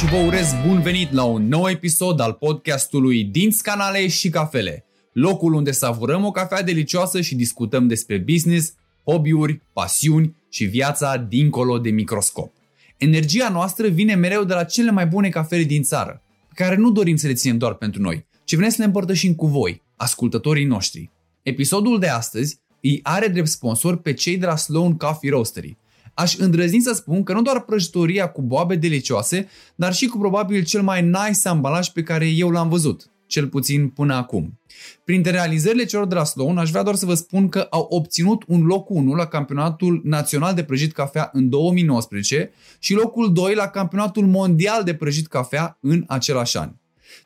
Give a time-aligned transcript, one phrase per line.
[0.00, 4.84] și vă urez bun venit la un nou episod al podcastului Dinți Canale și Cafele,
[5.12, 8.74] locul unde savurăm o cafea delicioasă și discutăm despre business,
[9.04, 12.52] hobby-uri, pasiuni și viața dincolo de microscop.
[12.96, 16.90] Energia noastră vine mereu de la cele mai bune cafele din țară, pe care nu
[16.90, 20.64] dorim să le ținem doar pentru noi, ci vrem să le împărtășim cu voi, ascultătorii
[20.64, 21.10] noștri.
[21.42, 25.76] Episodul de astăzi îi are drept sponsor pe cei de la Sloan Coffee Roastery.
[26.14, 30.64] Aș îndrăzni să spun că nu doar prăjitoria cu boabe delicioase, dar și cu probabil
[30.64, 34.60] cel mai nice ambalaj pe care eu l-am văzut, cel puțin până acum.
[35.04, 38.44] Printre realizările celor de la Sloan, aș vrea doar să vă spun că au obținut
[38.46, 43.66] un loc 1 la campionatul național de prăjit cafea în 2019 și locul 2 la
[43.66, 46.72] campionatul mondial de prăjit cafea în același an.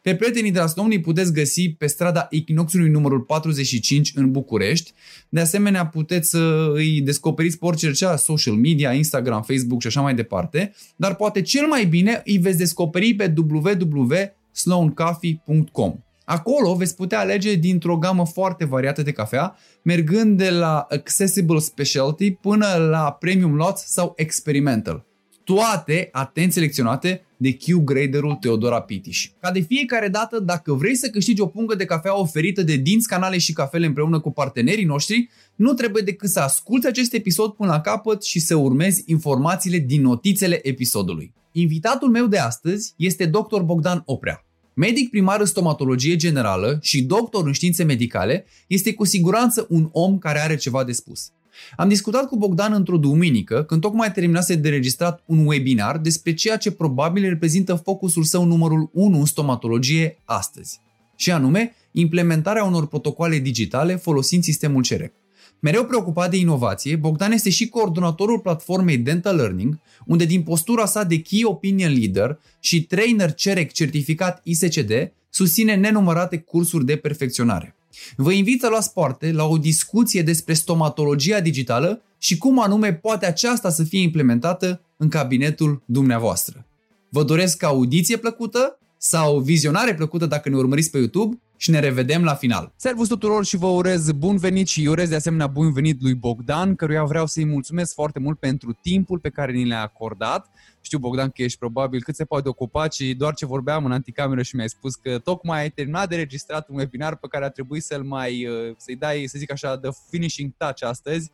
[0.04, 4.92] Pe prietenii de la Sloan îi puteți găsi pe strada Echinoxului numărul 45 în București.
[5.28, 10.00] De asemenea, puteți să îi descoperiți pe orice rețea, social media, Instagram, Facebook și așa
[10.00, 15.94] mai departe, dar poate cel mai bine îi veți descoperi pe www.sloancoffee.com.
[16.24, 22.30] Acolo veți putea alege dintr-o gamă foarte variată de cafea, mergând de la Accessible Specialty
[22.30, 25.04] până la Premium Lots sau Experimental.
[25.44, 29.30] Toate atent selecționate de Q-graderul Teodora Pitiș.
[29.40, 33.08] Ca de fiecare dată, dacă vrei să câștigi o pungă de cafea oferită de Dinți
[33.08, 37.70] Canale și Cafele împreună cu partenerii noștri, nu trebuie decât să asculti acest episod până
[37.70, 41.32] la capăt și să urmezi informațiile din notițele episodului.
[41.52, 43.60] Invitatul meu de astăzi este dr.
[43.64, 44.44] Bogdan Oprea.
[44.74, 50.18] Medic primar în stomatologie generală și doctor în științe medicale, este cu siguranță un om
[50.18, 51.32] care are ceva de spus.
[51.76, 56.56] Am discutat cu Bogdan într-o duminică, când tocmai terminase de registrat un webinar despre ceea
[56.56, 60.80] ce probabil reprezintă focusul său numărul 1 în stomatologie astăzi,
[61.16, 65.12] și anume implementarea unor protocoale digitale folosind sistemul CEREC.
[65.60, 71.04] Mereu preocupat de inovație, Bogdan este și coordonatorul platformei Dental Learning, unde din postura sa
[71.04, 77.76] de Key Opinion Leader și trainer CEREC certificat ISCD, susține nenumărate cursuri de perfecționare.
[78.16, 83.26] Vă invit să luați parte la o discuție despre stomatologia digitală și cum anume poate
[83.26, 86.66] aceasta să fie implementată în cabinetul dumneavoastră.
[87.08, 92.24] Vă doresc audiție plăcută sau vizionare plăcută dacă ne urmăriți pe YouTube și ne revedem
[92.24, 92.72] la final.
[92.76, 96.74] Servus tuturor și vă urez bun venit și urez de asemenea bun venit lui Bogdan,
[96.74, 100.50] căruia vreau să-i mulțumesc foarte mult pentru timpul pe care ni l-a acordat.
[100.80, 104.42] Știu, Bogdan, că ești probabil cât se poate ocupat și doar ce vorbeam în anticameră
[104.42, 107.82] și mi-ai spus că tocmai ai terminat de registrat un webinar pe care a trebuit
[107.82, 111.30] să-l mai, uh, să-i dai, să zic așa, the finishing touch astăzi.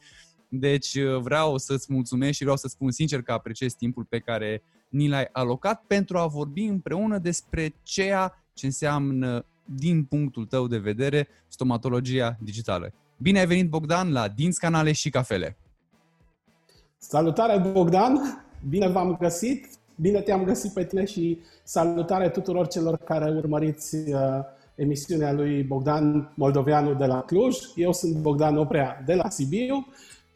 [0.48, 4.62] Deci uh, vreau să-ți mulțumesc și vreau să spun sincer că apreciez timpul pe care
[4.88, 9.44] ni l-ai alocat pentru a vorbi împreună despre ceea ce înseamnă
[9.74, 12.92] din punctul tău de vedere, stomatologia digitală.
[13.16, 15.56] Bine ai venit, Bogdan, la Dinți Canale și Cafele!
[16.98, 18.44] Salutare, Bogdan!
[18.68, 19.66] Bine v-am găsit!
[19.94, 24.18] Bine te-am găsit pe tine și salutare tuturor celor care urmăriți uh,
[24.74, 27.56] emisiunea lui Bogdan Moldoveanu de la Cluj.
[27.74, 29.86] Eu sunt Bogdan Oprea de la Sibiu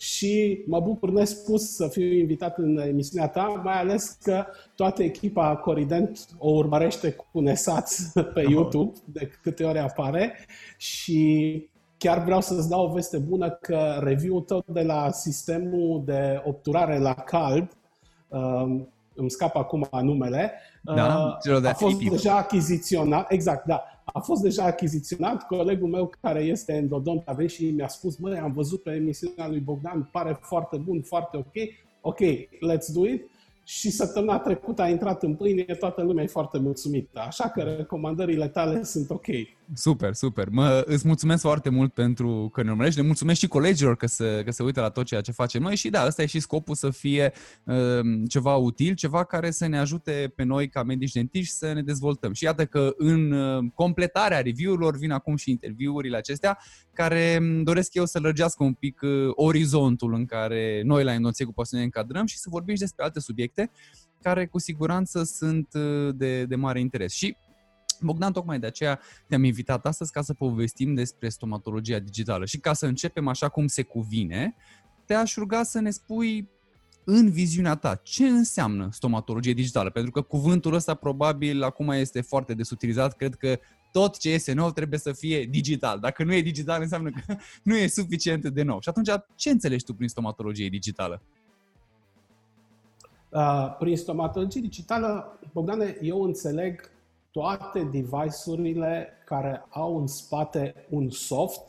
[0.05, 4.45] și mă bucur nespus să fiu invitat în emisiunea ta, mai ales că
[4.75, 7.91] toată echipa Corident o urmărește cu nesat
[8.35, 10.35] pe YouTube de câte ori apare.
[10.77, 16.43] Și chiar vreau să-ți dau o veste bună că review-ul tău de la sistemul de
[16.45, 17.77] obturare la cald,
[18.29, 24.43] um, îmi scap acum numele, da, uh, a fost deja achiziționat, exact, da, a fost
[24.43, 25.47] deja achiziționat.
[25.47, 29.49] Colegul meu care este endodont a venit și mi-a spus, măi, am văzut pe emisiunea
[29.49, 31.53] lui Bogdan, pare foarte bun, foarte ok.
[32.01, 33.29] Ok, let's do it
[33.65, 37.21] și săptămâna trecută a intrat în pâine, toată lumea e foarte mulțumită.
[37.21, 39.27] Așa că recomandările tale sunt ok.
[39.73, 40.49] Super, super.
[40.49, 43.01] Mă, îți mulțumesc foarte mult pentru că ne urmărești.
[43.01, 45.77] Le mulțumesc și colegilor că se, că se uită la tot ceea ce facem noi
[45.77, 47.33] și da, ăsta e și scopul să fie
[47.65, 51.83] uh, ceva util, ceva care să ne ajute pe noi ca medici dentiști să ne
[51.83, 52.33] dezvoltăm.
[52.33, 56.59] Și iată că în uh, completarea review-urilor vin acum și interviurile acestea
[56.93, 61.53] care doresc eu să lărgească un pic uh, orizontul în care noi la Inoție cu
[61.53, 63.71] pasiune încadrăm și să vorbim și despre alte subiecte
[64.23, 67.13] care cu siguranță sunt uh, de, de mare interes.
[67.13, 67.37] Și
[68.01, 72.73] Bogdan, tocmai de aceea te-am invitat astăzi ca să povestim despre stomatologia digitală și ca
[72.73, 74.55] să începem așa cum se cuvine,
[75.05, 76.49] te-aș ruga să ne spui
[77.05, 79.91] în viziunea ta, ce înseamnă stomatologie digitală?
[79.91, 83.59] Pentru că cuvântul ăsta probabil acum este foarte desutilizat, cred că
[83.93, 85.99] tot ce este nou trebuie să fie digital.
[85.99, 88.81] Dacă nu e digital, înseamnă că nu e suficient de nou.
[88.81, 91.23] Și atunci, ce înțelegi tu prin stomatologie digitală?
[93.29, 96.91] Uh, prin stomatologie digitală, Bogdane, eu înțeleg
[97.35, 101.63] toate device-urile care au în spate un soft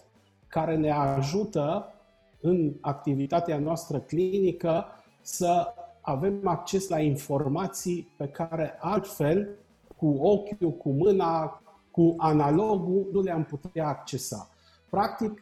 [0.47, 1.93] care ne ajută
[2.41, 4.85] în activitatea noastră clinică
[5.21, 9.49] să avem acces la informații pe care altfel,
[9.97, 14.49] cu ochiul, cu mâna, cu analogul, nu le-am putea accesa.
[14.89, 15.41] Practic,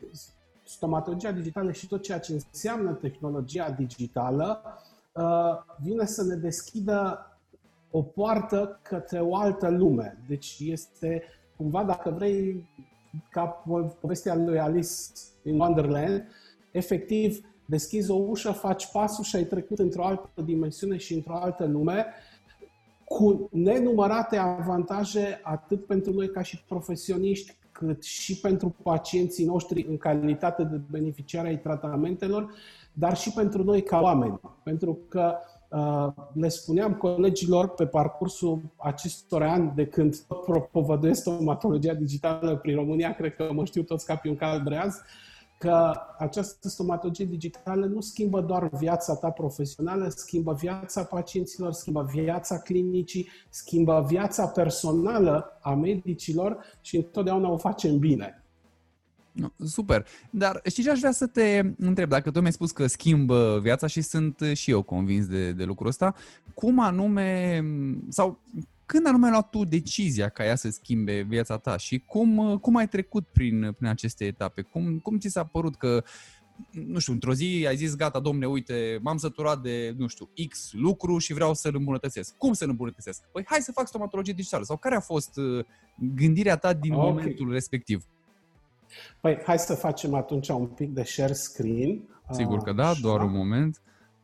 [0.63, 4.61] stomatologia digitală și tot ceea ce înseamnă tehnologia digitală
[5.11, 5.23] uh,
[5.77, 7.27] vine să ne deschidă
[7.95, 10.17] o poartă către o altă lume.
[10.27, 11.23] Deci este
[11.55, 12.69] cumva, dacă vrei,
[13.29, 13.45] ca
[13.99, 14.89] povestea lui Alice
[15.43, 16.27] in Wonderland,
[16.71, 21.65] efectiv deschizi o ușă, faci pasul și ai trecut într-o altă dimensiune și într-o altă
[21.65, 22.05] lume
[23.05, 29.97] cu nenumărate avantaje atât pentru noi ca și profesioniști, cât și pentru pacienții noștri în
[29.97, 32.53] calitate de beneficiari ai tratamentelor,
[32.93, 34.39] dar și pentru noi ca oameni.
[34.63, 35.52] Pentru că uh,
[36.33, 40.15] le spuneam colegilor pe parcursul acestor ani de când
[40.45, 44.95] propovăduiesc stomatologia digitală prin România, cred că mă știu toți ca pe un cal breaz,
[44.95, 45.01] uh,
[45.63, 52.59] că această stomatologie digitală nu schimbă doar viața ta profesională, schimbă viața pacienților, schimbă viața
[52.59, 58.42] clinicii, schimbă viața personală a medicilor și întotdeauna o facem bine.
[59.65, 60.05] Super.
[60.29, 62.09] Dar știi ce aș vrea să te întreb?
[62.09, 65.87] Dacă tu mi-ai spus că schimbă viața și sunt și eu convins de, de lucrul
[65.87, 66.15] ăsta,
[66.53, 67.63] cum anume,
[68.09, 68.39] sau
[68.85, 72.75] când anume ai luat tu decizia ca ea să schimbe viața ta și cum, cum
[72.75, 74.61] ai trecut prin, prin aceste etape?
[74.61, 76.03] Cum, cum ți s-a părut că,
[76.71, 80.69] nu știu, într-o zi ai zis, gata, domne, uite, m-am săturat de, nu știu, X
[80.71, 82.37] lucru și vreau să-l îmbunătățesc.
[82.37, 83.21] Cum să-l îmbunătățesc?
[83.31, 84.63] Păi hai să fac stomatologie digitală.
[84.63, 85.65] Sau care a fost uh,
[86.15, 87.09] gândirea ta din okay.
[87.09, 88.05] momentul respectiv?
[89.19, 92.01] Păi hai să facem atunci un pic de share screen.
[92.31, 93.81] Sigur că da, doar un moment.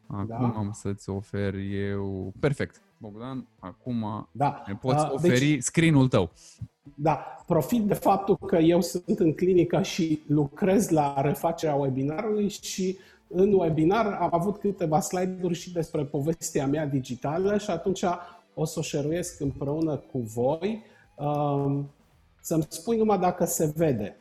[0.07, 0.53] Acum da.
[0.57, 2.33] am să-ți ofer eu...
[2.39, 2.81] Perfect.
[2.97, 4.63] Bogdan, acum da.
[4.67, 6.29] ne poți uh, oferi deci, screen-ul tău.
[6.95, 12.97] Da, profit de faptul că eu sunt în clinică și lucrez la refacerea webinarului și
[13.27, 18.03] în webinar am avut câteva slide-uri și despre povestea mea digitală și atunci
[18.53, 20.83] o să o șeruiesc împreună cu voi.
[21.15, 21.79] Uh,
[22.41, 24.17] să-mi spui numai dacă se vede.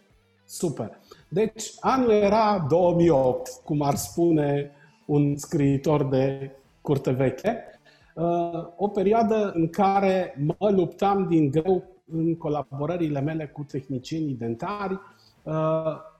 [0.49, 0.99] Super.
[1.29, 4.71] Deci, anul era 2008, cum ar spune
[5.07, 6.51] un scriitor de
[6.81, 7.79] curte veche
[8.19, 15.01] Uh, o perioadă în care mă luptam din greu în colaborările mele cu tehnicienii dentari.
[15.43, 15.55] Uh,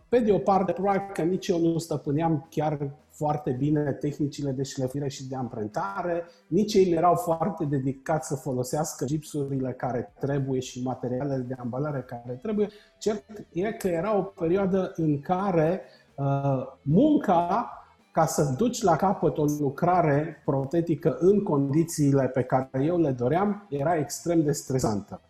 [0.09, 4.63] pe de o parte, probabil că nici eu nu stăpâneam chiar foarte bine tehnicile de
[4.63, 10.83] șlefuire și de amprentare, nici ei erau foarte dedicați să folosească gipsurile care trebuie și
[10.83, 12.69] materialele de ambalare care trebuie.
[12.99, 15.83] Cert e că era o perioadă în care
[16.15, 16.27] uh,
[16.83, 17.73] munca
[18.13, 23.67] ca să duci la capăt o lucrare protetică în condițiile pe care eu le doream,
[23.71, 25.21] era extrem de stresantă.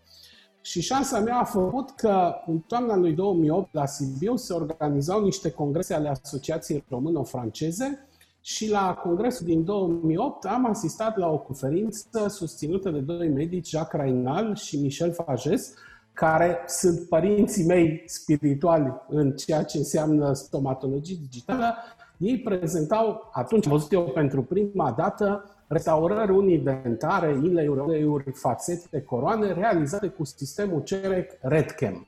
[0.68, 5.50] Și șansa mea a făcut că în toamna lui 2008 la Sibiu se organizau niște
[5.50, 8.06] congrese ale Asociației Româno-Franceze
[8.40, 14.02] și la congresul din 2008 am asistat la o conferință susținută de doi medici, Jacques
[14.02, 15.74] Rainal și Michel Fages,
[16.12, 21.74] care sunt părinții mei spirituali în ceea ce înseamnă stomatologie digitală.
[22.18, 30.06] Ei prezentau, atunci am văzut eu pentru prima dată, restaurări unidentare, inlay-uri, fațete, coroane, realizate
[30.08, 32.06] cu sistemul CEREC RedCam.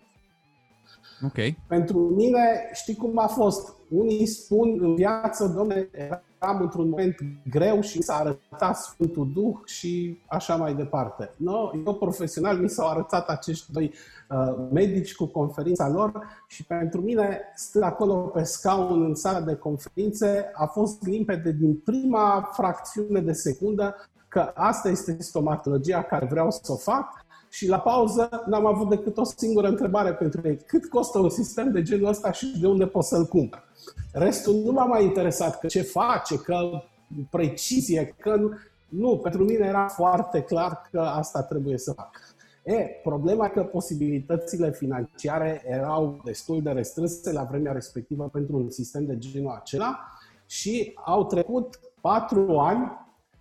[1.25, 1.55] Ok.
[1.67, 3.75] Pentru mine, știi cum a fost?
[3.89, 5.89] Unii spun în viață, domne,
[6.41, 7.17] eram într-un moment
[7.51, 11.35] greu și mi s-a arătat Sfântul Duh și așa mai departe.
[11.37, 13.95] No, eu profesional mi s-au arătat acești doi
[14.29, 16.13] uh, medici cu conferința lor
[16.49, 21.77] și pentru mine, stând acolo pe scaun în sala de conferințe, a fost limpede din
[21.77, 23.95] prima fracțiune de secundă
[24.29, 29.17] că asta este stomatologia care vreau să o fac și la pauză n-am avut decât
[29.17, 30.59] o singură întrebare pentru ei.
[30.67, 33.69] Cât costă un sistem de genul ăsta și de unde pot să-l cumpăr?
[34.13, 36.83] Restul nu m-a mai interesat că ce face, că
[37.31, 38.51] precizie, că nu.
[38.89, 42.11] nu, pentru mine era foarte clar că asta trebuie să fac.
[42.63, 48.71] E, problema e că posibilitățile financiare erau destul de restrânse la vremea respectivă pentru un
[48.71, 49.99] sistem de genul acela
[50.47, 52.93] și au trecut patru ani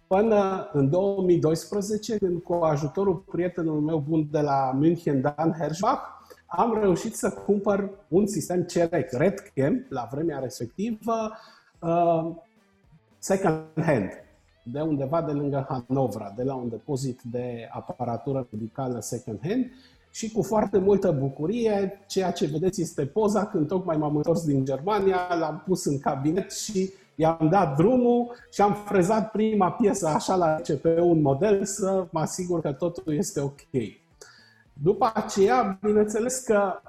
[0.07, 6.01] până în 2012, când cu ajutorul prietenului meu bun de la München, Dan Herschbach,
[6.49, 11.31] am reușit să cumpăr un sistem CEREC RedCam la vremea respectivă,
[11.79, 12.31] uh,
[13.17, 14.09] second hand,
[14.63, 19.71] de undeva de lângă Hanovra, de la un depozit de aparatură medicală second hand
[20.11, 24.65] și cu foarte multă bucurie, ceea ce vedeți este poza când tocmai m-am întors din
[24.65, 30.35] Germania, l-am pus în cabinet și i-am dat drumul și am frezat prima piesă așa
[30.35, 33.61] la CP un model să mă asigur că totul este ok.
[34.83, 36.81] După aceea, bineînțeles că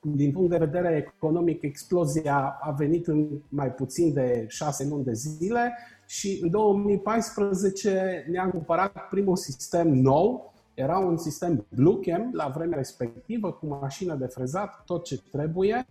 [0.00, 5.12] din punct de vedere economic, explozia a venit în mai puțin de șase luni de
[5.12, 10.52] zile și în 2014 ne-am cumpărat primul sistem nou.
[10.74, 15.86] Era un sistem Bluecam la vremea respectivă, cu mașină de frezat, tot ce trebuie.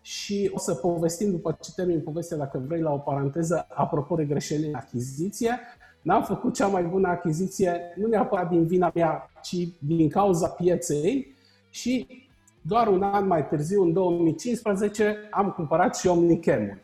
[0.00, 4.24] Și o să povestim după ce termin povestea, dacă vrei, la o paranteză, apropo de
[4.24, 5.58] greșeli în achiziție.
[6.04, 11.34] N-am făcut cea mai bună achiziție, nu neapărat din vina mea, ci din cauza pieței
[11.70, 12.06] și
[12.62, 16.78] doar un an mai târziu, în 2015, am cumpărat și Omnicam.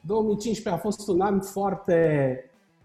[0.00, 2.38] 2015 a fost un an foarte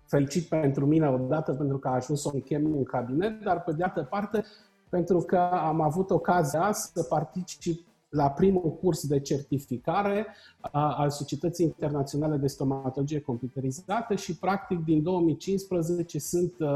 [0.06, 4.08] fericit pentru mine, odată pentru că a ajuns Omnicam în cabinet, dar pe de altă
[4.10, 4.44] parte
[4.90, 10.28] pentru că am avut ocazia să particip la primul curs de certificare
[10.72, 16.68] al Societății Internaționale de Stomatologie Computerizată și practic din 2015 sunt uh,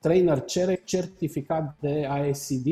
[0.00, 0.44] trainer
[0.84, 2.66] certificat de ISCD,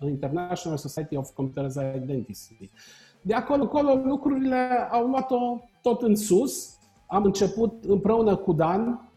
[0.00, 2.70] International Society of Computerized Dentistry.
[3.22, 6.78] De acolo încolo lucrurile au luat-o tot în sus.
[7.06, 9.10] Am început împreună cu Dan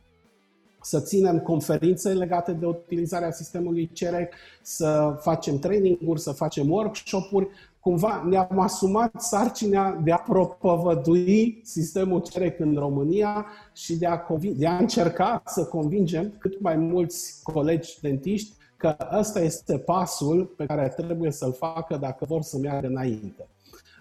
[0.87, 7.47] să ținem conferințe legate de utilizarea sistemului CEREC, să facem training-uri, să facem workshop-uri.
[7.79, 14.25] Cumva ne-am asumat sarcina de a propovădui sistemul CEREC în România și de a,
[14.55, 20.65] de a încerca să convingem cât mai mulți colegi dentiști că ăsta este pasul pe
[20.65, 23.47] care trebuie să-l facă dacă vor să meargă înainte.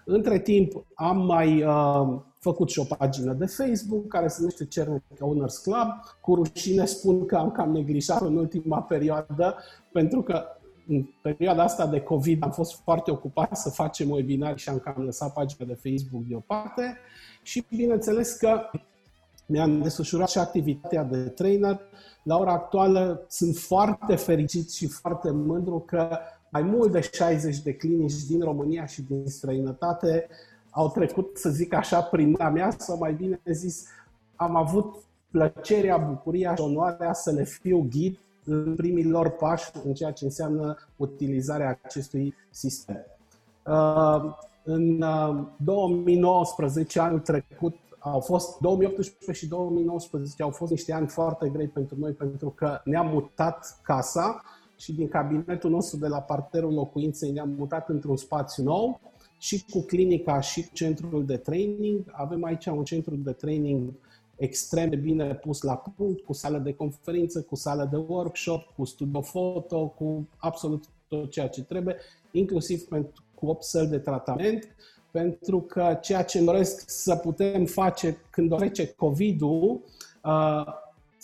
[0.09, 5.03] Între timp am mai uh, făcut și o pagină de Facebook care se numește Cernic
[5.19, 5.87] Owners Club.
[6.21, 9.55] Cu rușine spun că am cam neglijat în ultima perioadă
[9.91, 10.43] pentru că
[10.87, 15.03] în perioada asta de COVID am fost foarte ocupat să facem webinar și am cam
[15.03, 16.97] lăsat pagina de Facebook deoparte
[17.41, 18.59] și bineînțeles că
[19.45, 21.79] mi-am desfășurat și activitatea de trainer.
[22.23, 26.19] La ora actuală sunt foarte fericit și foarte mândru că
[26.51, 30.27] mai mult de 60 de clinici din România și din străinătate
[30.69, 33.87] au trecut, să zic așa, prin mâna mea, sau mai bine zis,
[34.35, 34.95] am avut
[35.31, 40.25] plăcerea, bucuria și onoarea să le fiu ghid în primii lor pași în ceea ce
[40.25, 43.05] înseamnă utilizarea acestui sistem.
[43.65, 45.03] Uh, în
[45.57, 51.67] 2019, uh, anul trecut, au fost 2018 și 2019 au fost niște ani foarte grei
[51.67, 54.41] pentru noi pentru că ne-am mutat casa
[54.77, 58.99] și din cabinetul nostru de la parterul locuinței ne-am mutat într-un spațiu nou
[59.37, 62.03] și cu clinica și cu centrul de training.
[62.11, 63.93] Avem aici un centru de training
[64.35, 68.85] extrem de bine pus la punct, cu sală de conferință, cu sală de workshop, cu
[68.85, 71.95] studio foto, cu absolut tot ceea ce trebuie,
[72.31, 74.67] inclusiv pentru, cu 8 săli de tratament,
[75.11, 79.81] pentru că ceea ce doresc să putem face când trece COVID-ul,
[80.23, 80.65] uh,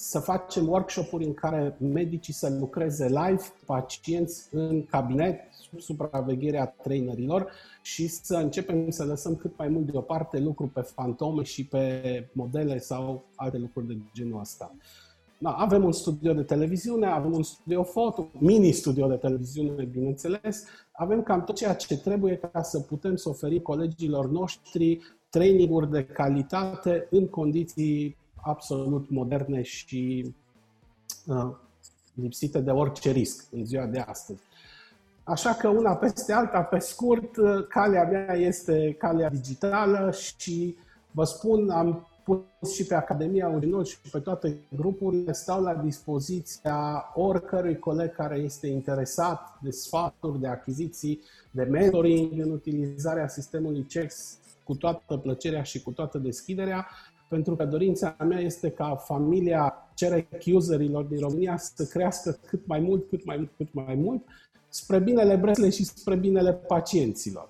[0.06, 7.52] să facem workshop-uri în care medicii să lucreze live, pacienți în cabinet, sub supravegherea trainerilor
[7.82, 12.78] și să începem să lăsăm cât mai mult deoparte lucruri pe fantome și pe modele
[12.78, 14.76] sau alte lucruri de genul ăsta.
[15.38, 20.64] Da, avem un studio de televiziune, avem un studio foto, mini-studio de televiziune, bineînțeles.
[20.92, 26.06] Avem cam tot ceea ce trebuie ca să putem să oferim colegilor noștri traininguri de
[26.06, 30.34] calitate în condiții absolut moderne și
[31.28, 31.56] uh,
[32.14, 34.42] lipsite de orice risc în ziua de astăzi.
[35.24, 40.76] Așa că una peste alta, pe scurt, uh, calea mea este calea digitală și
[41.12, 47.12] vă spun, am pus și pe Academia Urinol și pe toate grupurile, stau la dispoziția
[47.16, 51.22] oricărui coleg care este interesat de sfaturi, de achiziții,
[51.52, 56.88] de mentoring în utilizarea sistemului CEX cu toată plăcerea și cu toată deschiderea
[57.34, 62.80] pentru că dorința mea este ca familia cerec userilor din România să crească cât mai
[62.80, 64.22] mult, cât mai mult, cât mai mult,
[64.70, 67.50] spre binele Breslei și spre binele pacienților.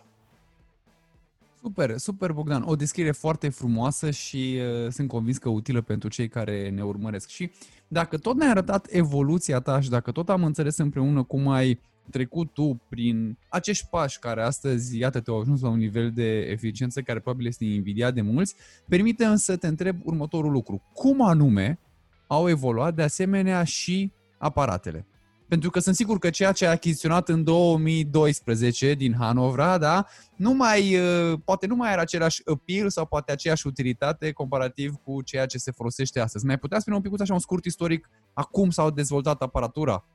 [1.61, 2.63] Super, super Bogdan.
[2.65, 7.27] O descriere foarte frumoasă și uh, sunt convins că utilă pentru cei care ne urmăresc.
[7.27, 7.51] Și
[7.87, 11.79] dacă tot ne-ai arătat evoluția ta și dacă tot am înțeles împreună cum ai
[12.11, 17.01] trecut tu prin acești pași care astăzi, iată, te-au ajuns la un nivel de eficiență
[17.01, 18.55] care probabil este invidiat de mulți,
[18.87, 20.81] permite să te întreb următorul lucru.
[20.93, 21.79] Cum anume
[22.27, 25.07] au evoluat de asemenea și aparatele?
[25.47, 30.05] Pentru că sunt sigur că ceea ce ai achiziționat în 2012 din Hanovra, da,
[30.35, 35.21] nu mai, uh, poate nu mai are același appeal sau poate aceeași utilitate comparativ cu
[35.21, 36.45] ceea ce se folosește astăzi.
[36.45, 40.05] Mai putea spune un pic așa un scurt istoric acum s-au dezvoltat aparatura?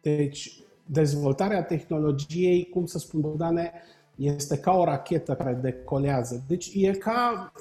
[0.00, 0.52] Deci,
[0.86, 3.72] dezvoltarea tehnologiei, cum să spun, Bogdane,
[4.16, 6.42] este ca o rachetă care decolează.
[6.46, 7.52] Deci e ca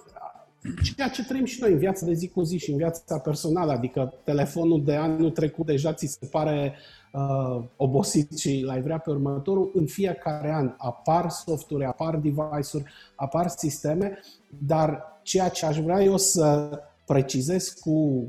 [0.83, 3.71] ceea ce trăim și noi în viața de zi cu zi și în viața personală,
[3.71, 6.75] adică telefonul de anul trecut deja ți se pare
[7.13, 12.83] uh, obosit și l-ai vrea pe următorul, în fiecare an apar softuri, apar device-uri,
[13.15, 14.19] apar sisteme,
[14.67, 16.69] dar ceea ce aș vrea eu să
[17.05, 18.27] precizez cu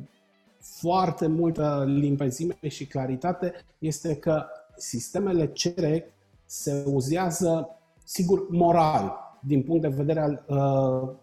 [0.60, 4.44] foarte multă limpezime și claritate este că
[4.82, 6.04] sistemele CEREC
[6.46, 7.68] se uzează,
[8.04, 11.14] sigur, moral, din punct de vedere al uh,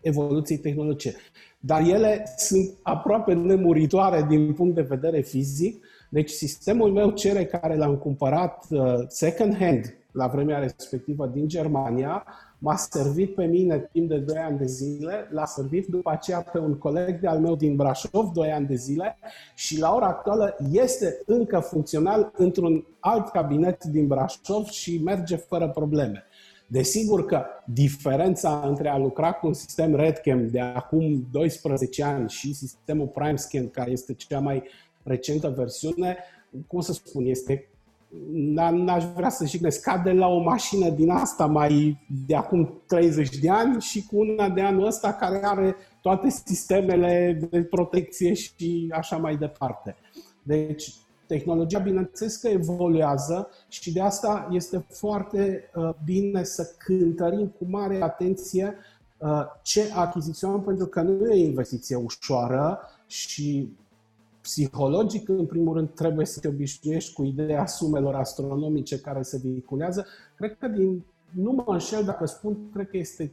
[0.00, 1.14] evoluției tehnologice.
[1.60, 5.84] Dar ele sunt aproape nemuritoare din punct de vedere fizic.
[6.08, 12.24] Deci sistemul meu cere care l-am cumpărat uh, second hand la vremea respectivă din Germania,
[12.64, 16.58] m-a servit pe mine timp de 2 ani de zile, l-a servit după aceea pe
[16.58, 19.16] un coleg de al meu din Brașov 2 ani de zile
[19.54, 25.68] și la ora actuală este încă funcțional într-un alt cabinet din Brașov și merge fără
[25.68, 26.24] probleme.
[26.66, 32.54] Desigur că diferența între a lucra cu un sistem RedCam de acum 12 ani și
[32.54, 34.62] sistemul PrimeScan, care este cea mai
[35.02, 36.16] recentă versiune,
[36.66, 37.68] cum să spun, este
[38.70, 43.50] n-aș vrea să jignesc, scade la o mașină din asta mai de acum 30 de
[43.50, 49.16] ani și cu una de anul ăsta care are toate sistemele de protecție și așa
[49.16, 49.96] mai departe.
[50.42, 50.92] Deci,
[51.26, 58.02] tehnologia, bineînțeles că evoluează și de asta este foarte uh, bine să cântărim cu mare
[58.02, 58.74] atenție
[59.18, 63.76] uh, ce achiziționăm, pentru că nu e o investiție ușoară și
[64.44, 70.06] psihologic, în primul rând, trebuie să te obișnuiești cu ideea sumelor astronomice care se vehiculează.
[70.36, 73.32] Cred că, din, nu mă înșel dacă spun, cred că este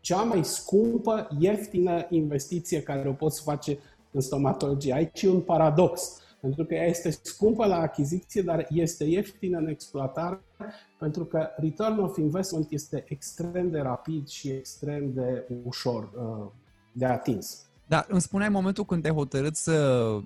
[0.00, 3.78] cea mai scumpă, ieftină investiție care o poți face
[4.10, 4.92] în stomatologie.
[4.92, 9.68] Aici e un paradox, pentru că ea este scumpă la achiziție, dar este ieftină în
[9.68, 10.40] exploatare,
[10.98, 16.50] pentru că return of investment este extrem de rapid și extrem de ușor uh,
[16.92, 17.65] de atins.
[17.86, 19.72] Dar îmi spuneai momentul când te-ai hotărât să...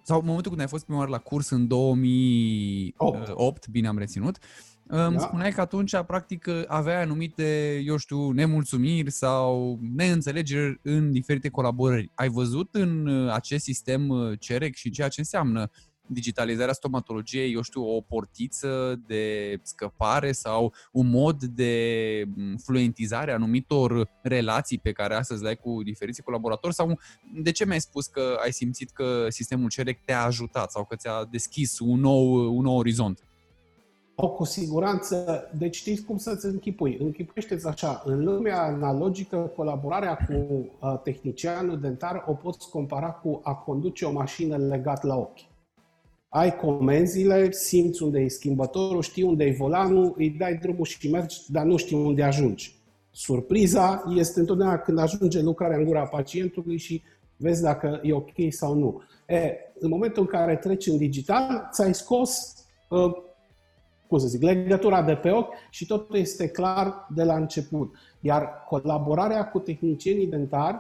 [0.03, 3.69] sau momentul când ai fost prima oară la curs în 2008, 8.
[3.69, 4.39] bine am reținut,
[4.87, 5.23] îmi da.
[5.23, 12.11] spuneai că atunci, practic, avea anumite, eu știu, nemulțumiri sau neînțelegeri în diferite colaborări.
[12.15, 15.71] Ai văzut în acest sistem CEREC și ceea ce înseamnă
[16.13, 21.75] digitalizarea stomatologiei, eu știu, o portiță de scăpare sau un mod de
[22.65, 26.99] fluentizare a anumitor relații pe care astăzi le ai cu diferiți colaboratori sau
[27.43, 31.29] de ce mi-ai spus că ai simțit că sistemul CEREC te-a ajutat sau că ți-a
[31.31, 33.25] deschis un nou, un nou orizont?
[34.23, 35.49] O, cu siguranță.
[35.59, 36.97] Deci știți cum să-ți închipui.
[37.01, 43.55] Închipuiește-ți așa, în lumea analogică, colaborarea cu uh, tehnicianul dentar o poți compara cu a
[43.55, 45.50] conduce o mașină legat la ochi
[46.33, 51.41] ai comenzile, simți unde e schimbătorul, știi unde e volanul, îi dai drumul și mergi,
[51.49, 52.75] dar nu știi unde ajungi.
[53.11, 57.03] Surpriza este întotdeauna când ajunge lucrarea în gura pacientului și
[57.37, 59.03] vezi dacă e ok sau nu.
[59.27, 62.55] E, în momentul în care treci în digital, ți-ai scos,
[62.89, 63.13] uh,
[64.09, 67.95] cum să zic, legătura de pe ochi și totul este clar de la început.
[68.21, 70.77] Iar colaborarea cu tehnicienii dentari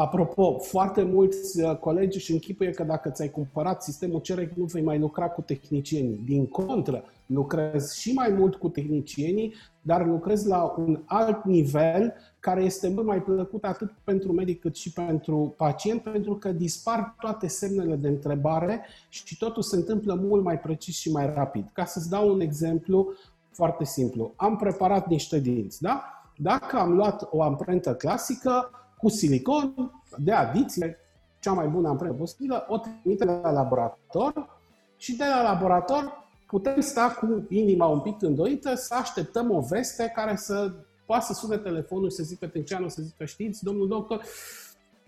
[0.00, 4.82] Apropo, foarte mulți uh, colegi își închipuie că dacă ți-ai cumpărat sistemul CEREC nu vei
[4.82, 6.20] mai lucra cu tehnicienii.
[6.24, 12.62] Din contră, lucrezi și mai mult cu tehnicienii, dar lucrezi la un alt nivel care
[12.62, 17.46] este mult mai plăcut atât pentru medic cât și pentru pacient, pentru că dispar toate
[17.46, 21.70] semnele de întrebare și totul se întâmplă mult mai precis și mai rapid.
[21.72, 23.12] Ca să-ți dau un exemplu
[23.50, 24.32] foarte simplu.
[24.36, 26.02] Am preparat niște dinți, da?
[26.36, 30.98] Dacă am luat o amprentă clasică, cu silicon de adiție,
[31.40, 34.60] cea mai bună amprentă posibilă, o trimite la laborator
[34.96, 40.12] și de la laborator putem sta cu inima un pic îndoită să așteptăm o veste
[40.14, 40.72] care să
[41.06, 44.24] poată să sune telefonul și să zică tehnicianul, să zică știți, domnul doctor,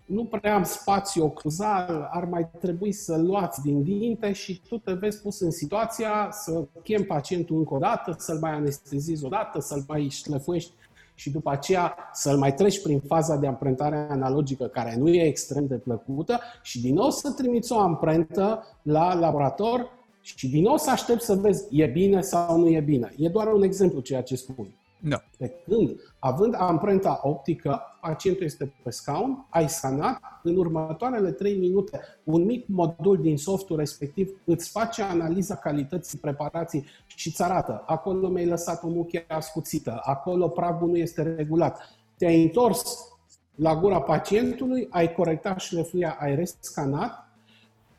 [0.05, 4.93] nu prea am spațiu ocruzal, ar mai trebui să luați din dinte și tu te
[4.93, 9.59] vezi pus în situația să chem pacientul încă o dată, să-l mai anestezezi o dată,
[9.59, 10.71] să-l mai șlefuiești
[11.15, 15.67] și după aceea să-l mai treci prin faza de amprentare analogică, care nu e extrem
[15.67, 19.89] de plăcută, și din nou să trimiți o amprentă la laborator
[20.21, 23.13] și din nou să aștept să vezi e bine sau nu e bine.
[23.17, 24.67] E doar un exemplu ceea ce spun.
[25.03, 25.23] Da.
[25.37, 31.99] Pe când, având amprenta optică, pacientul este pe scaun, ai scanat, în următoarele 3 minute,
[32.23, 38.29] un mic modul din softul respectiv îți face analiza calității preparației și îți arată, acolo
[38.29, 41.79] mi-ai lăsat o muchie ascuțită, acolo pragul nu este regulat.
[42.17, 43.09] Te-ai întors
[43.55, 47.30] la gura pacientului, ai corectat șlefuia, ai rescanat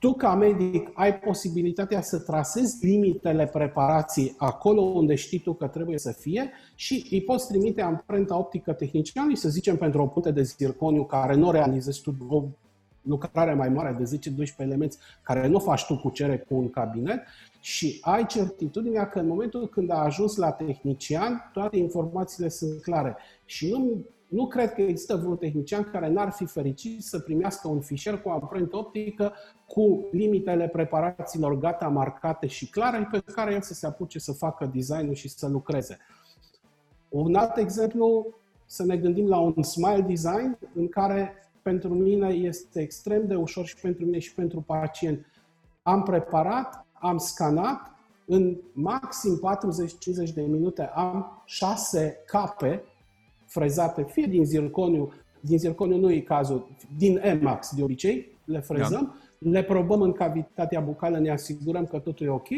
[0.03, 5.99] tu ca medic ai posibilitatea să trasezi limitele preparației acolo unde știi tu că trebuie
[5.99, 10.43] să fie și îi poți trimite amprenta optică tehnicianului, să zicem pentru o punte de
[10.43, 12.45] zirconiu care nu realizezi tu o
[13.03, 17.23] lucrare mai mare de 10-12 elemente care nu faci tu cu cere cu un cabinet
[17.61, 23.17] și ai certitudinea că în momentul când a ajuns la tehnician, toate informațiile sunt clare.
[23.45, 27.81] Și nu nu cred că există vreun tehnician care n-ar fi fericit să primească un
[27.81, 29.33] fișier cu amprentă optică
[29.66, 34.71] cu limitele preparațiilor gata marcate și clare pe care el să se apuce să facă
[34.75, 35.99] designul și să lucreze.
[37.09, 38.35] Un alt exemplu,
[38.66, 43.64] să ne gândim la un smile design în care pentru mine este extrem de ușor
[43.64, 45.27] și pentru mine și pentru pacient.
[45.83, 47.95] Am preparat, am scanat,
[48.27, 49.40] în maxim
[50.29, 52.85] 40-50 de minute am șase cape
[53.53, 59.15] frezate fie din zirconiu, din zirconiu nu e cazul, din Emax de obicei, le frezăm,
[59.38, 59.51] da.
[59.51, 62.49] le probăm în cavitatea bucală, ne asigurăm că totul e ok,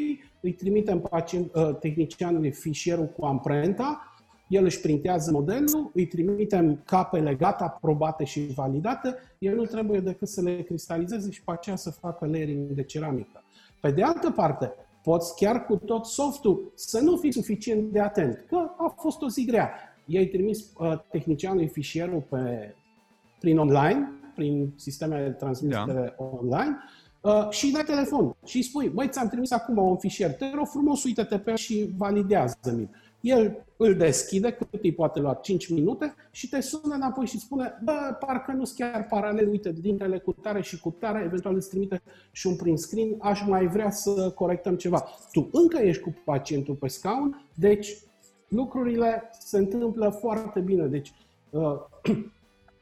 [0.40, 4.09] îi trimitem pacient, uh, tehnicianului fișierul cu amprenta,
[4.48, 10.28] el își printează modelul, îi trimitem capele gata, probate și validate, el nu trebuie decât
[10.28, 13.42] să le cristalizeze și pe aceea să facă layering de ceramică.
[13.80, 18.44] Pe de altă parte, poți chiar cu tot softul să nu fii suficient de atent,
[18.48, 19.72] că a fost o zi grea
[20.06, 22.74] ei trimis uh, tehnicianului fișierul pe,
[23.40, 26.24] prin online, prin sistemele de transmitere da.
[26.24, 26.76] online,
[27.20, 30.66] uh, și dai telefon și îi spui, băi, ți-am trimis acum un fișier, te rog
[30.66, 32.90] frumos, uite-te pe și validează-mi.
[33.20, 37.80] El îl deschide, cât îi poate lua 5 minute și te sună înapoi și spune,
[37.84, 41.68] bă, parcă nu sunt chiar paralel, uite, dintre cu tare și cu tare, eventual îți
[41.68, 45.04] trimite și un print screen, aș mai vrea să corectăm ceva.
[45.32, 47.96] Tu încă ești cu pacientul pe scaun, deci
[48.54, 50.86] lucrurile se întâmplă foarte bine.
[50.86, 51.12] Deci
[51.50, 51.80] uh,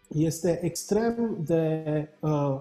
[0.08, 2.60] este extrem de, uh,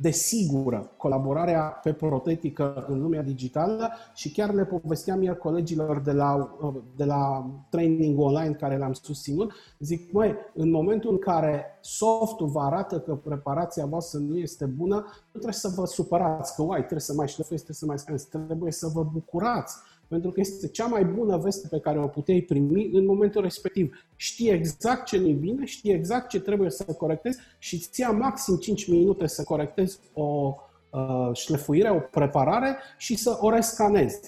[0.00, 6.12] de sigură colaborarea pe protetică în lumea digitală și chiar le povesteam iar colegilor de
[6.12, 9.52] la, uh, de la training online care l-am susținut.
[9.78, 14.94] Zic, măi, în momentul în care softul vă arată că preparația voastră nu este bună,
[14.94, 18.28] nu trebuie să vă supărați că, uai, trebuie să mai șlefuiți, trebuie să mai scanezi,
[18.28, 19.76] trebuie să vă bucurați
[20.12, 24.04] pentru că este cea mai bună veste pe care o puteai primi în momentul respectiv.
[24.16, 28.56] Știi exact ce nu-i bine, știi exact ce trebuie să corectezi și îți ia maxim
[28.56, 30.54] 5 minute să corectezi o
[30.90, 34.20] uh, șlefuire, o preparare și să o rescanezi.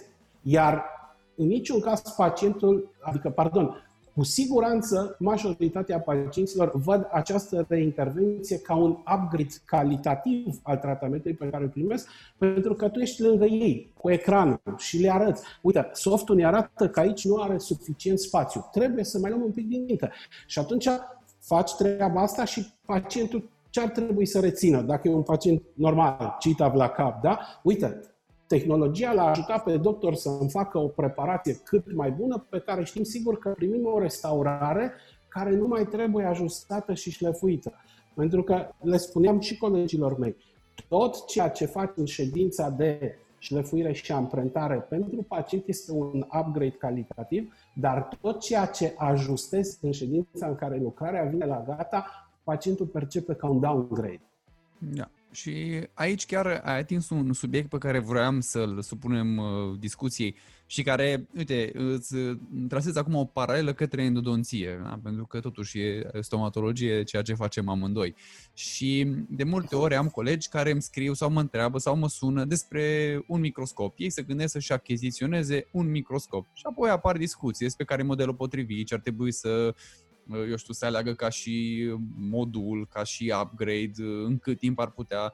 [0.43, 0.85] Iar
[1.37, 3.84] în niciun caz pacientul, adică, pardon,
[4.15, 11.63] cu siguranță, majoritatea pacienților văd această reintervenție ca un upgrade calitativ al tratamentului pe care
[11.63, 15.43] îl primesc, pentru că tu ești lângă ei, cu ecranul și le arăți.
[15.63, 18.69] Uite, softul ne arată că aici nu are suficient spațiu.
[18.73, 20.11] Trebuie să mai luăm un pic din minte.
[20.47, 20.89] Și atunci
[21.39, 24.81] faci treaba asta și pacientul ce ar trebui să rețină?
[24.81, 27.39] Dacă e un pacient normal, citav la cap, da?
[27.63, 28.01] Uite,
[28.59, 32.85] tehnologia l-a ajutat pe doctor să îmi facă o preparație cât mai bună, pe care
[32.85, 34.93] știm sigur că primim o restaurare
[35.29, 37.73] care nu mai trebuie ajustată și șlefuită.
[38.15, 40.37] Pentru că le spuneam și colegilor mei,
[40.89, 46.77] tot ceea ce faci în ședința de șlefuire și amprentare pentru pacient este un upgrade
[46.79, 52.07] calitativ, dar tot ceea ce ajustezi în ședința în care lucrarea vine la gata,
[52.45, 54.23] pacientul percepe ca un downgrade.
[54.79, 55.09] Da.
[55.35, 60.83] Și aici chiar ai atins un subiect pe care vroiam să-l supunem uh, discuției și
[60.83, 62.17] care, uite, îți
[62.69, 65.01] trasezi acum o paralelă către endodonție, da?
[65.03, 68.15] pentru că totuși e stomatologie ceea ce facem amândoi.
[68.53, 72.45] Și de multe ori am colegi care îmi scriu sau mă întreabă sau mă sună
[72.45, 73.95] despre un microscop.
[73.97, 78.87] Ei se gândesc să-și achiziționeze un microscop și apoi apar discuții despre care modelul potrivit,
[78.87, 79.75] ce ar trebui să
[80.33, 81.85] eu știu, să aleagă ca și
[82.19, 83.93] modul, ca și upgrade,
[84.25, 85.33] în cât timp ar putea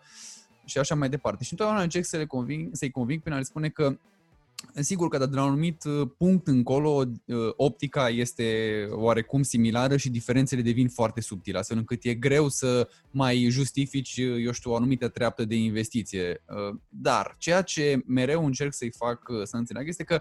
[0.64, 1.44] și așa mai departe.
[1.44, 3.96] Și întotdeauna încerc să le conving, să-i conving prin a le spune că
[4.74, 10.10] Sigur că de la un anumit uh, punct încolo uh, optica este oarecum similară și
[10.10, 14.76] diferențele devin foarte subtile, astfel încât e greu să mai justifici, uh, eu știu, o
[14.76, 16.42] anumită treaptă de investiție.
[16.88, 20.20] Dar ceea ce mereu încerc să-i fac să înțeleg este că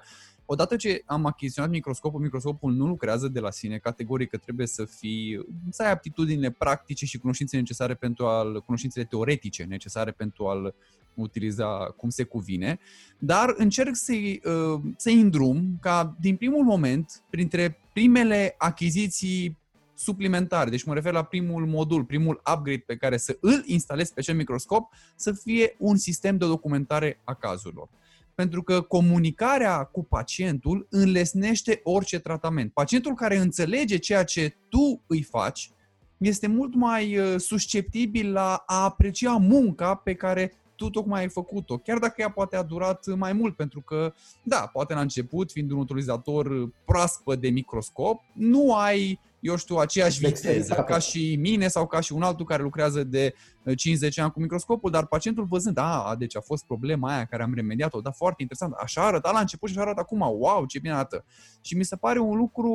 [0.51, 4.85] odată ce am achiziționat microscopul, microscopul nu lucrează de la sine, categoric că trebuie să
[4.85, 10.75] fii, să ai aptitudinile practice și cunoștințele necesare pentru a cunoștințele teoretice necesare pentru a-l
[11.13, 12.79] utiliza cum se cuvine,
[13.19, 19.57] dar încerc să-i, uh, să-i îndrum ca din primul moment, printre primele achiziții
[19.95, 24.19] suplimentare, deci mă refer la primul modul, primul upgrade pe care să îl instalez pe
[24.19, 27.89] acel microscop, să fie un sistem de documentare a cazurilor
[28.39, 32.73] pentru că comunicarea cu pacientul înlesnește orice tratament.
[32.73, 35.71] Pacientul care înțelege ceea ce tu îi faci
[36.17, 41.77] este mult mai uh, susceptibil la a aprecia munca pe care tu tocmai ai făcut-o,
[41.77, 45.71] chiar dacă ea poate a durat mai mult, pentru că, da, poate la început, fiind
[45.71, 51.87] un utilizator proaspăt de microscop, nu ai eu știu, aceeași viteză ca și mine sau
[51.87, 53.33] ca și un altul care lucrează de
[53.75, 57.43] 50 uh, ani cu microscopul, dar pacientul văzând, a, deci a fost problema aia care
[57.43, 60.79] am remediat-o, da, foarte interesant, așa arăta la început și așa arată acum, wow, ce
[60.79, 61.25] bine arată.
[61.61, 62.71] Și mi se pare un lucru,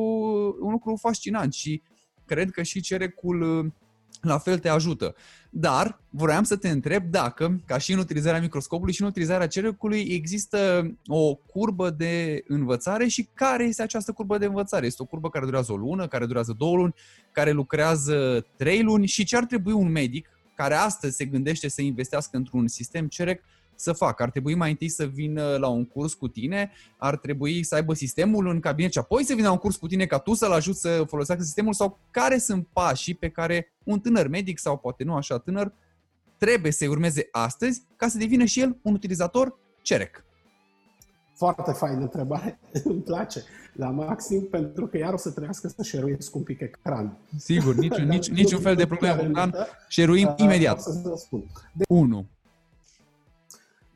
[0.61, 1.83] un lucru fascinant și
[2.25, 3.73] cred că și cerecul uh,
[4.25, 5.15] la fel te ajută.
[5.51, 10.01] Dar vreau să te întreb dacă, ca și în utilizarea microscopului și în utilizarea cerecului,
[10.01, 14.87] există o curbă de învățare și care este această curbă de învățare?
[14.87, 16.95] Este o curbă care durează o lună, care durează două luni,
[17.33, 21.83] care lucrează trei luni și ce ar trebui un medic care astăzi se gândește să
[21.83, 23.43] investească într-un sistem cerec
[23.77, 24.23] să facă?
[24.23, 27.95] Ar trebui mai întâi să vină la un curs cu tine, ar trebui să aibă
[27.95, 30.53] sistemul în cabinet și apoi să vină la un curs cu tine ca tu să-l
[30.53, 35.05] ajuți să folosească sistemul sau care sunt pașii pe care un tânăr medic sau poate
[35.05, 35.73] nu așa tânăr
[36.39, 40.25] trebuie să-i urmeze astăzi ca să devină și el un utilizator CEREC?
[41.35, 46.35] Foarte faină întrebare, îmi place la maxim pentru că iar o să trebuiască să șeruiesc
[46.35, 47.19] un pic ecran.
[47.39, 49.55] Sigur, niciun, nici, niciun fel de problemă, Bogdan,
[49.89, 50.81] șeruim uh, imediat.
[50.81, 51.45] Să spun.
[51.73, 51.85] De...
[51.89, 52.27] 1.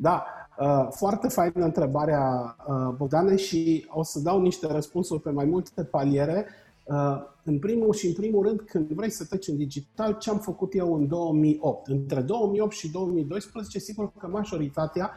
[0.01, 0.25] Da,
[0.59, 5.85] uh, foarte faină întrebarea, uh, Bogdane, și o să dau niște răspunsuri pe mai multe
[5.85, 6.47] paliere.
[6.85, 10.39] Uh, în primul și în primul rând, când vrei să treci în digital, ce am
[10.39, 11.87] făcut eu în 2008?
[11.87, 15.13] Între 2008 și 2012, sigur că majoritatea,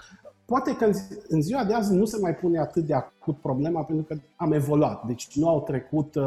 [0.45, 0.89] poate că
[1.27, 4.51] în ziua de azi nu se mai pune atât de acut problema, pentru că am
[4.51, 5.05] evoluat.
[5.05, 6.17] Deci nu au trecut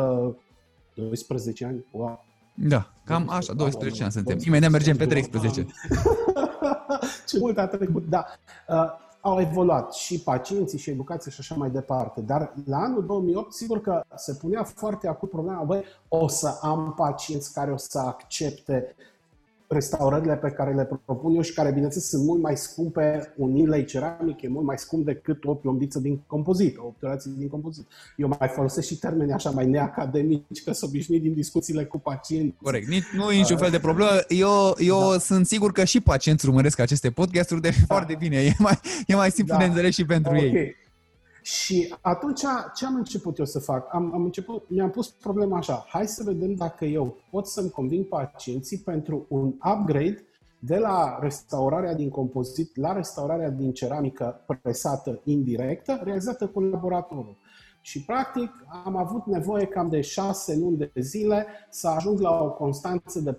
[0.95, 1.85] 12 ani.
[1.91, 2.25] Wow.
[2.55, 4.39] Da, cam așa, 12 ani suntem.
[4.47, 5.67] Imediat mergem pe 13.
[7.29, 8.27] Ce mult a trecut, da.
[8.69, 12.21] Uh, au evoluat și pacienții și educația și așa mai departe.
[12.21, 16.95] Dar la anul 2008, sigur că se punea foarte acut problema, băi, o să am
[16.97, 18.95] pacienți care o să accepte
[19.67, 23.85] restaurările pe care le propun eu și care, bineînțeles, sunt mult mai scumpe, un inlay
[23.85, 27.87] ceramic e mult mai scump decât o plombiță din compozit, o obturație din compozit.
[28.17, 32.55] Eu mai folosesc și termeni așa mai neacademici, că sunt obișnuit din discuțiile cu pacienți.
[32.63, 34.11] Corect, Nici, nu e niciun fel de problemă.
[34.29, 35.19] Eu, eu da.
[35.19, 37.85] sunt sigur că și pacienți urmăresc aceste podcasturi, deci da.
[37.95, 39.61] foarte bine, e mai, e mai simplu da.
[39.61, 40.45] de înțeles și pentru okay.
[40.45, 40.83] ei.
[41.45, 42.41] Și atunci
[42.75, 43.95] ce am început eu să fac?
[43.95, 48.05] Am, am început, mi-am pus problema așa, hai să vedem dacă eu pot să-mi conving
[48.07, 50.25] pacienții pentru un upgrade
[50.59, 57.37] de la restaurarea din compozit la restaurarea din ceramică presată indirectă, realizată cu laboratorul.
[57.81, 58.51] Și practic
[58.85, 63.33] am avut nevoie cam de șase luni de zile să ajung la o constanță de
[63.33, 63.37] 40-50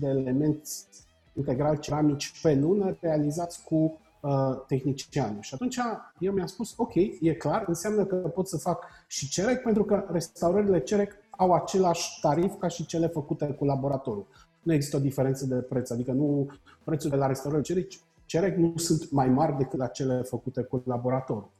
[0.00, 0.68] de elemente
[1.32, 4.09] integral ceramici pe lună realizați cu uh,
[4.66, 5.40] tehnicianul.
[5.40, 5.78] Și atunci
[6.18, 10.04] eu mi-am spus, ok, e clar, înseamnă că pot să fac și CEREC, pentru că
[10.10, 14.26] restaurările CEREC au același tarif ca și cele făcute cu laboratorul.
[14.62, 16.50] Nu există o diferență de preț, adică nu
[16.84, 17.90] prețurile la restaurările CEREC,
[18.26, 21.50] CEREC nu sunt mai mari decât la cele făcute cu laboratorul.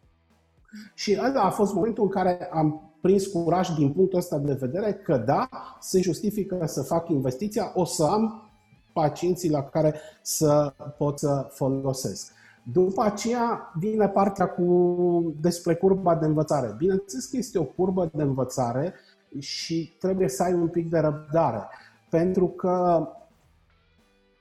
[0.95, 4.95] Și ăla a fost momentul în care am prins curaj din punctul ăsta de vedere
[4.95, 5.49] că da,
[5.81, 8.51] se justifică să fac investiția, o să am
[8.93, 12.33] pacienții la care să pot să folosesc.
[12.63, 16.75] După aceea vine partea cu despre curba de învățare.
[16.79, 18.95] Bineînțeles că este o curbă de învățare
[19.39, 21.69] și trebuie să ai un pic de răbdare.
[22.11, 23.09] Pentru că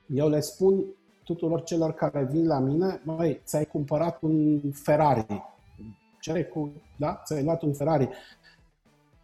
[0.06, 0.84] eu le spun
[1.24, 5.26] tuturor celor care vin la mine, măi, ți-ai cumpărat un Ferrari.
[6.20, 7.22] Cere cu, da?
[7.24, 8.08] Ți-ai luat un Ferrari.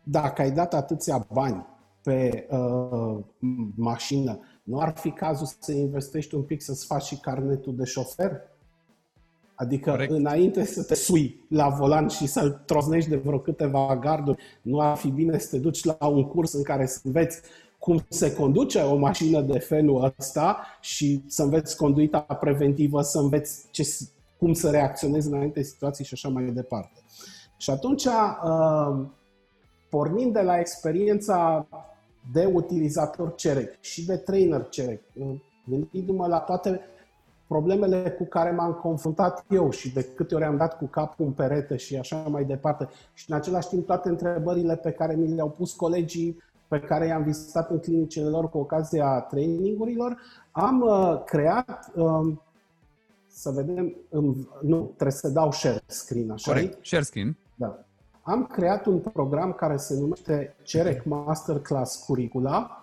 [0.02, 1.66] Dacă ai dat atâția bani
[2.02, 3.24] pe uh,
[3.74, 8.40] mașină, nu ar fi cazul să investești un pic să-ți faci și carnetul de șofer?
[9.56, 10.10] Adică Corect.
[10.10, 14.96] înainte să te sui la volan și să-l troznești de vreo câteva garduri, nu ar
[14.96, 17.40] fi bine să te duci la un curs în care să înveți
[17.78, 23.64] cum se conduce o mașină de felul ăsta și să înveți conduita preventivă, să înveți
[23.70, 23.88] ce,
[24.38, 27.00] cum să reacționezi înainte situații și așa mai departe.
[27.56, 29.06] Și atunci, uh,
[29.90, 31.66] pornind de la experiența
[32.32, 35.26] de utilizator CEREC și de trainer CEREC, uh,
[35.68, 36.80] gândindu-mă la toate
[37.46, 41.32] problemele cu care m-am confruntat eu și de câte ori am dat cu capul în
[41.32, 45.50] perete și așa mai departe și în același timp toate întrebările pe care mi le-au
[45.50, 50.16] pus colegii pe care i-am vizitat în clinicile lor cu ocazia trainingurilor,
[50.50, 52.32] am uh, creat, uh,
[53.26, 57.36] să vedem, um, nu, trebuie să dau share screen, așa Corect, share screen.
[57.54, 57.78] Da.
[58.22, 62.82] Am creat un program care se numește CEREC Masterclass Curricula,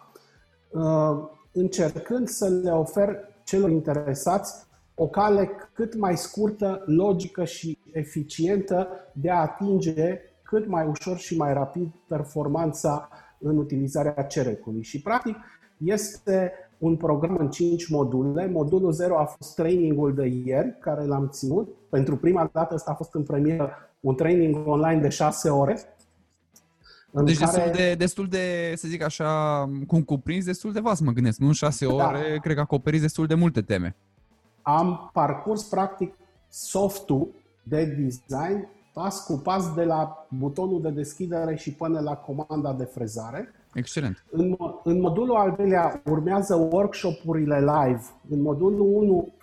[0.71, 8.87] uh, încercând să le ofer celor interesați o cale cât mai scurtă, logică și eficientă
[9.11, 14.83] de a atinge cât mai ușor și mai rapid performanța în utilizarea cerecului.
[14.83, 15.35] Și, practic,
[15.77, 18.47] este un program în 5 module.
[18.47, 21.75] Modulul 0 a fost trainingul de ieri, care l-am ținut.
[21.89, 25.79] Pentru prima dată ăsta a fost în premieră un training online de 6 ore.
[27.15, 27.51] În deci care...
[27.51, 31.39] destul, de, destul de, să zic așa, cum cuprins, destul de vast, mă gândesc.
[31.39, 31.93] Nu în 6 da.
[31.93, 33.95] ore, cred că acoperiți destul de multe teme.
[34.61, 36.13] Am parcurs, practic,
[36.49, 37.27] softul
[37.63, 42.83] de design pas cu pas de la butonul de deschidere și până la comanda de
[42.83, 43.53] frezare.
[43.73, 44.25] Excelent.
[44.31, 48.03] În, în modulul al doilea urmează workshop-urile live.
[48.29, 49.42] În modulul 1, uh,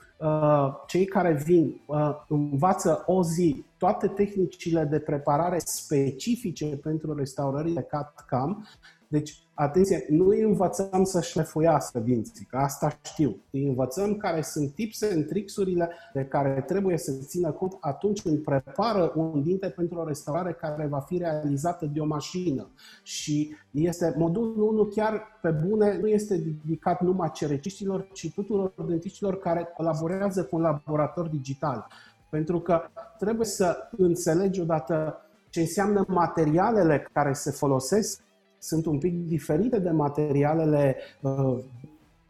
[0.86, 8.66] cei care vin uh, învață o zi toate tehnicile de preparare specifice pentru restaurările CAT-CAM.
[9.12, 13.36] Deci atenție, nu îi învățăm să șlefuiască dinții, că asta știu.
[13.50, 18.38] Îi învățăm care sunt tips and tricks-urile de care trebuie să țină cont atunci când
[18.42, 22.70] prepară un dinte pentru o restaurare care va fi realizată de o mașină.
[23.02, 29.38] Și este modulul 1 chiar pe bune, nu este dedicat numai cereciștilor, ci tuturor dentiștilor
[29.38, 31.86] care colaborează cu un laborator digital.
[32.28, 32.82] Pentru că
[33.18, 38.20] trebuie să înțelegi odată ce înseamnă materialele care se folosesc
[38.60, 41.58] sunt un pic diferite de materialele uh,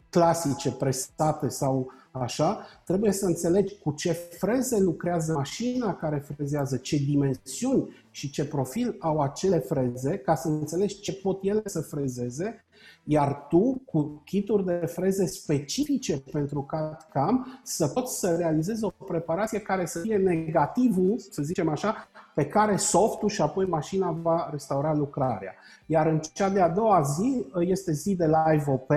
[0.09, 6.97] clasice, presate sau așa, trebuie să înțelegi cu ce freze lucrează mașina care frezează, ce
[6.97, 12.65] dimensiuni și ce profil au acele freze, ca să înțelegi ce pot ele să frezeze
[13.03, 19.59] iar tu, cu kituri de freze specifice pentru CAD-CAM, să poți să realizezi o preparație
[19.59, 24.93] care să fie negativul, să zicem așa, pe care softul și apoi mașina va restaura
[24.93, 25.55] lucrarea.
[25.85, 28.91] Iar în cea de-a doua zi este zi de live OP,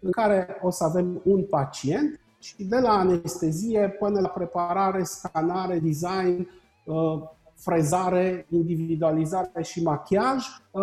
[0.00, 5.78] în care o să avem un pacient și de la anestezie până la preparare, scanare,
[5.78, 6.48] design,
[6.84, 7.22] uh,
[7.54, 10.82] frezare, individualizare și machiaj, uh,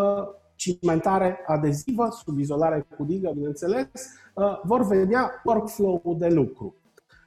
[0.58, 3.88] cimentare adezivă, sub izolare cu digă, bineînțeles,
[4.34, 6.76] uh, vor vedea workflow-ul de lucru.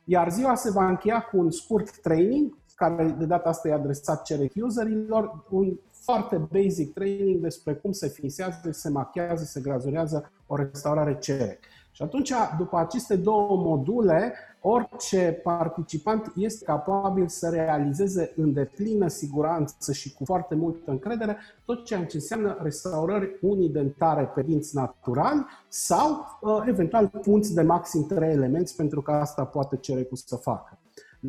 [0.05, 4.23] Iar ziua se va încheia cu un scurt training, care de data asta e adresat
[4.23, 10.57] cerec userilor, un foarte basic training despre cum se finisează, se machează, se grazurează o
[10.57, 11.59] restaurare cerec.
[12.01, 19.93] Și atunci, după aceste două module, orice participant este capabil să realizeze în deplină siguranță
[19.93, 26.27] și cu foarte multă încredere tot ceea ce înseamnă restaurări unidentare pe dinți naturali sau
[26.41, 30.79] uh, eventual punți de maxim 3 elemente pentru că asta poate cere cu să facă.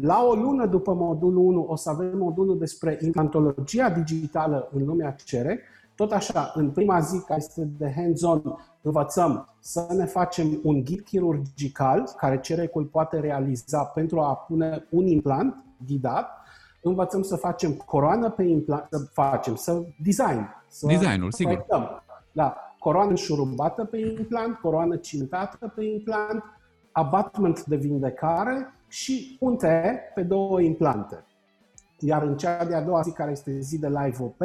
[0.02, 5.16] La o lună după modulul 1 o să avem modulul despre implantologia digitală în lumea
[5.26, 5.60] cerec,
[5.96, 8.42] tot așa, în prima zi, care este de hands-on,
[8.82, 15.08] învățăm să ne facem un ghid chirurgical, care cerecul poate realiza pentru a pune un
[15.08, 16.30] implant ghidat.
[16.82, 20.50] Învățăm să facem coroană pe implant, să facem, să design.
[20.67, 21.65] Să Designul, sigur.
[22.32, 26.44] Da, coroană înșurubată pe implant, coroană cintată pe implant,
[26.91, 31.26] abatment de vindecare și punte pe două implante.
[32.02, 34.42] Iar în cea de-a doua zi, care este zi de live OP,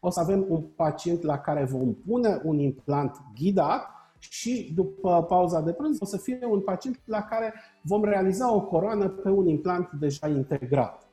[0.00, 3.86] o să avem un pacient la care vom pune un implant ghidat
[4.18, 8.60] și după pauza de prânz o să fie un pacient la care vom realiza o
[8.60, 11.08] coroană pe un implant deja integrat.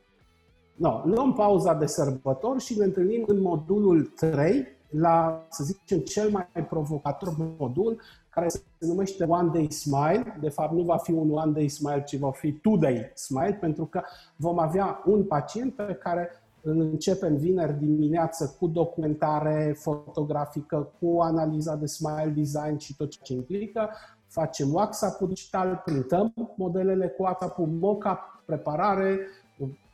[0.76, 6.30] No, luăm pauza de sărbători și ne întâlnim în modulul 3, la, să zicem, cel
[6.30, 8.02] mai provocator modul,
[8.34, 10.38] care se numește One Day Smile.
[10.42, 13.58] De fapt, nu va fi un One Day Smile, ci va fi Two Day Smile,
[13.60, 14.02] pentru că
[14.36, 16.30] vom avea un pacient pe care
[16.62, 23.34] îl începem vineri dimineață cu documentare fotografică, cu analiza de smile design și tot ce
[23.34, 23.90] implică.
[24.28, 29.20] Facem WhatsApp digital, printăm modelele cu WhatsApp-ul, mock-up, preparare,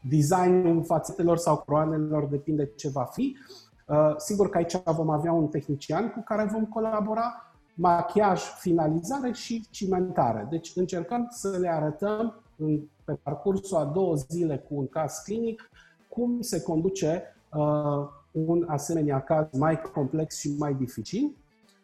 [0.10, 3.38] designul fațetelor sau croanelor, depinde ce va fi.
[3.88, 7.49] Uh, sigur că aici vom avea un tehnician cu care vom colabora,
[7.80, 10.48] machiaj, finalizare și cimentare.
[10.50, 15.70] Deci încercăm să le arătăm în, pe parcursul a două zile cu un caz clinic
[16.08, 21.36] cum se conduce uh, un asemenea caz mai complex și mai dificil.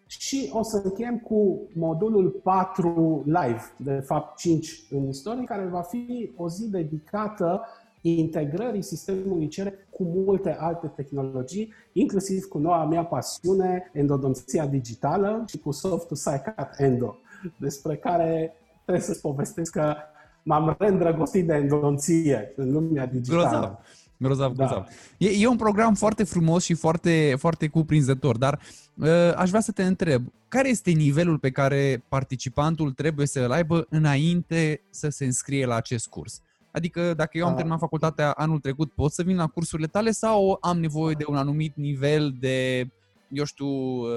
[0.08, 5.82] Și o să încheiem cu modulul 4 live, de fapt 5 în istorie, care va
[5.82, 7.62] fi o zi dedicată
[8.12, 15.58] integrării sistemului CERE cu multe alte tehnologii, inclusiv cu noua mea pasiune, endodonția digitală și
[15.58, 17.18] cu softul SciCat Endo,
[17.58, 19.96] despre care trebuie să-ți povestesc că
[20.44, 23.42] m-am reîndrăgostit de endodonție în lumea digitală.
[23.42, 23.78] Grozav.
[24.18, 24.66] Grozav, da.
[24.66, 24.88] grozav.
[25.18, 28.60] E, e un program foarte frumos și foarte, foarte cuprinzător, dar
[28.96, 33.86] uh, aș vrea să te întreb, care este nivelul pe care participantul trebuie să-l aibă
[33.90, 36.42] înainte să se înscrie la acest curs?
[36.76, 37.56] Adică dacă eu am da.
[37.56, 41.36] terminat facultatea anul trecut, pot să vin la cursurile tale sau am nevoie de un
[41.36, 42.88] anumit nivel de
[43.30, 44.08] eu știu, uh,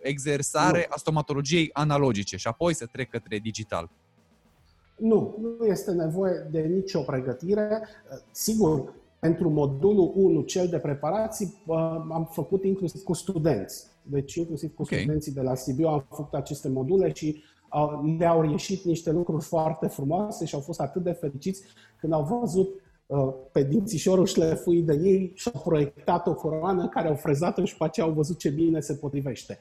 [0.00, 0.94] exersare nu.
[0.94, 3.90] a stomatologiei analogice și apoi să trec către digital.
[4.96, 7.88] Nu, nu este nevoie de nicio pregătire.
[8.30, 11.54] Sigur, pentru modulul 1, cel de preparații,
[12.10, 13.86] am făcut inclusiv cu studenți.
[14.02, 14.98] Deci inclusiv cu okay.
[14.98, 17.42] studenții de la Sibiu am făcut aceste module și
[18.18, 21.62] le-au ieșit niște lucruri foarte frumoase și au fost atât de fericiți
[22.00, 22.68] când au văzut
[23.06, 27.76] uh, pe dințișorul șlefui de ei și au proiectat o coroană care au frezat-o și
[27.76, 29.58] pe aceea au văzut ce bine se potrivește.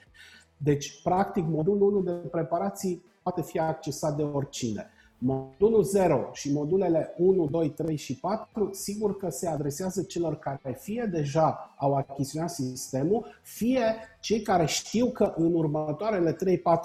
[0.58, 4.90] Deci, practic, modulul 1 de preparații poate fi accesat de oricine.
[5.18, 10.78] Modulul 0 și modulele 1, 2, 3 și 4, sigur că se adresează celor care
[10.80, 16.38] fie deja au achiziționat sistemul, fie cei care știu că în următoarele 3-4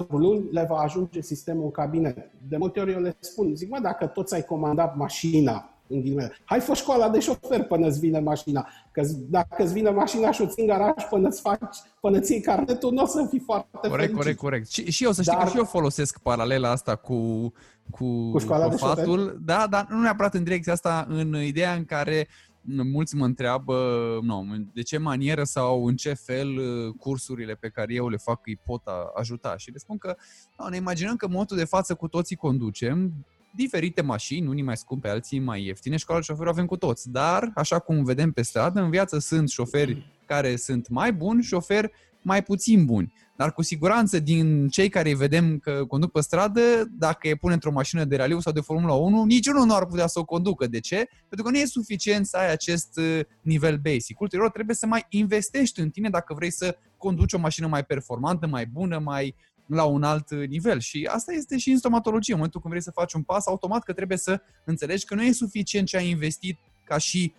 [0.09, 2.30] luni le va ajunge sistemul în cabinet.
[2.49, 6.36] De multe ori eu le spun, zic, mă, dacă toți ai comandat mașina în ghilimele.
[6.45, 8.68] Hai fă școala de șofer până îți vine mașina.
[8.93, 12.40] Că dacă îți vine mașina și o ții în garaj până îți faci, până ții
[12.40, 14.16] carnetul, nu o să fii foarte Corect, fericit.
[14.16, 14.70] corect, corect.
[14.70, 15.45] Și, și eu să știi Dar...
[15.45, 17.53] că și eu folosesc paralela asta cu,
[17.90, 19.40] cu, cu școala cu fatul.
[19.45, 22.28] Da, dar nu neapărat în direcția asta, în ideea în care
[22.64, 23.74] mulți mă întreabă
[24.22, 28.47] nu, de ce manieră sau în ce fel uh, cursurile pe care eu le fac
[28.47, 28.82] îi pot
[29.14, 29.57] ajuta.
[29.57, 30.16] Și le spun că
[30.59, 33.12] nu, ne imaginăm că în modul de față cu toții conducem,
[33.55, 37.11] diferite mașini, unii mai scumpe, alții mai ieftine, școala de șoferi avem cu toți.
[37.11, 41.90] Dar, așa cum vedem pe stradă, în viață sunt șoferi care sunt mai buni, șoferi
[42.22, 43.12] mai puțin buni.
[43.36, 46.61] Dar cu siguranță din cei care îi vedem că conduc pe stradă,
[46.98, 50.07] dacă e pune într-o mașină de raliu sau de Formula 1, niciunul nu ar putea
[50.07, 50.66] să o conducă.
[50.66, 51.09] De ce?
[51.28, 54.20] Pentru că nu e suficient să ai acest uh, nivel basic.
[54.20, 58.46] Ulterior trebuie să mai investești în tine dacă vrei să conduci o mașină mai performantă,
[58.46, 59.34] mai bună, mai
[59.75, 60.81] la un alt nivel.
[60.81, 62.33] Și asta este și în stomatologie.
[62.33, 65.23] În momentul când vrei să faci un pas, automat că trebuie să înțelegi că nu
[65.23, 67.35] e suficient ce ai investit ca și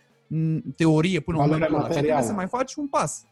[0.76, 1.88] teorie până în momentul ăla.
[1.88, 3.26] Trebuie să mai faci un pas.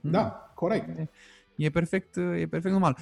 [0.00, 0.52] Da, hmm?
[0.54, 0.98] corect.
[0.98, 1.08] E,
[1.56, 2.98] e perfect, e perfect normal.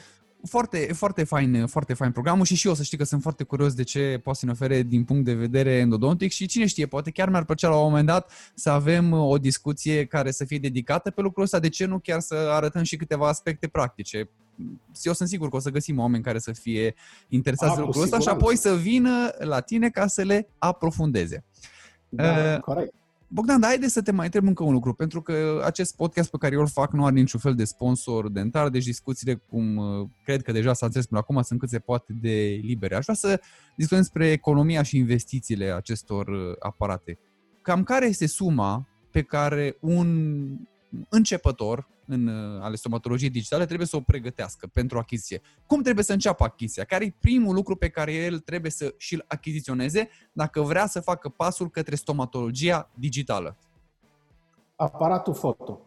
[0.49, 3.75] Foarte, foarte fain, foarte fain programul și și eu să știi că sunt foarte curios
[3.75, 7.11] de ce poate să ne ofere din punct de vedere endodontic și cine știe, poate
[7.11, 11.11] chiar mi-ar plăcea la un moment dat să avem o discuție care să fie dedicată
[11.11, 14.29] pe lucrul ăsta, de ce nu chiar să arătăm și câteva aspecte practice
[15.03, 16.95] eu sunt sigur că o să găsim oameni care să fie
[17.29, 21.45] interesați de lucrul ăsta și apoi să vină la tine ca să le aprofundeze.
[22.09, 22.95] Da, uh, corect.
[23.31, 26.37] Bogdan, dar haideți să te mai întreb încă un lucru, pentru că acest podcast pe
[26.37, 30.09] care eu îl fac nu are niciun fel de sponsor dentar, deci discuțiile, cum uh,
[30.25, 32.95] cred că deja s-a înțeles până acum, sunt cât se poate de libere.
[32.95, 33.41] Aș vrea să
[33.77, 37.19] discutăm despre economia și investițiile acestor uh, aparate.
[37.63, 40.39] Cam care este suma pe care un
[41.09, 45.41] începător în uh, ale stomatologiei digitale trebuie să o pregătească pentru achiziție.
[45.67, 46.85] Cum trebuie să înceapă achiziția?
[46.85, 51.29] Care e primul lucru pe care el trebuie să și-l achiziționeze dacă vrea să facă
[51.29, 53.57] pasul către stomatologia digitală?
[54.77, 55.81] Aparatul foto.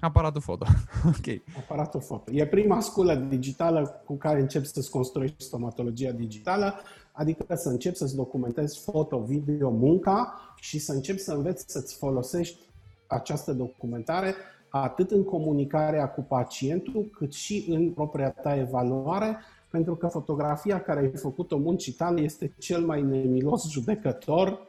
[0.00, 0.64] Aparatul foto.
[1.16, 1.56] ok.
[1.56, 2.32] Aparatul foto.
[2.32, 6.74] E prima sculă digitală cu care începi să-ți construiești stomatologia digitală,
[7.12, 12.58] adică să începi să-ți documentezi foto, video, munca și să începi să înveți să-ți folosești
[13.06, 14.34] această documentare
[14.68, 19.38] atât în comunicarea cu pacientul, cât și în propria ta evaluare,
[19.70, 24.66] pentru că fotografia care ai făcut-o muncii tale este cel mai nemilos judecător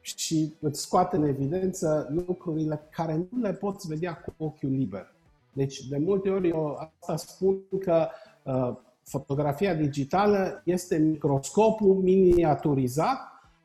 [0.00, 5.12] și îți scoate în evidență lucrurile care nu le poți vedea cu ochiul liber.
[5.52, 8.08] Deci, de multe ori eu asta spun că
[8.42, 13.18] uh, fotografia digitală este microscopul miniaturizat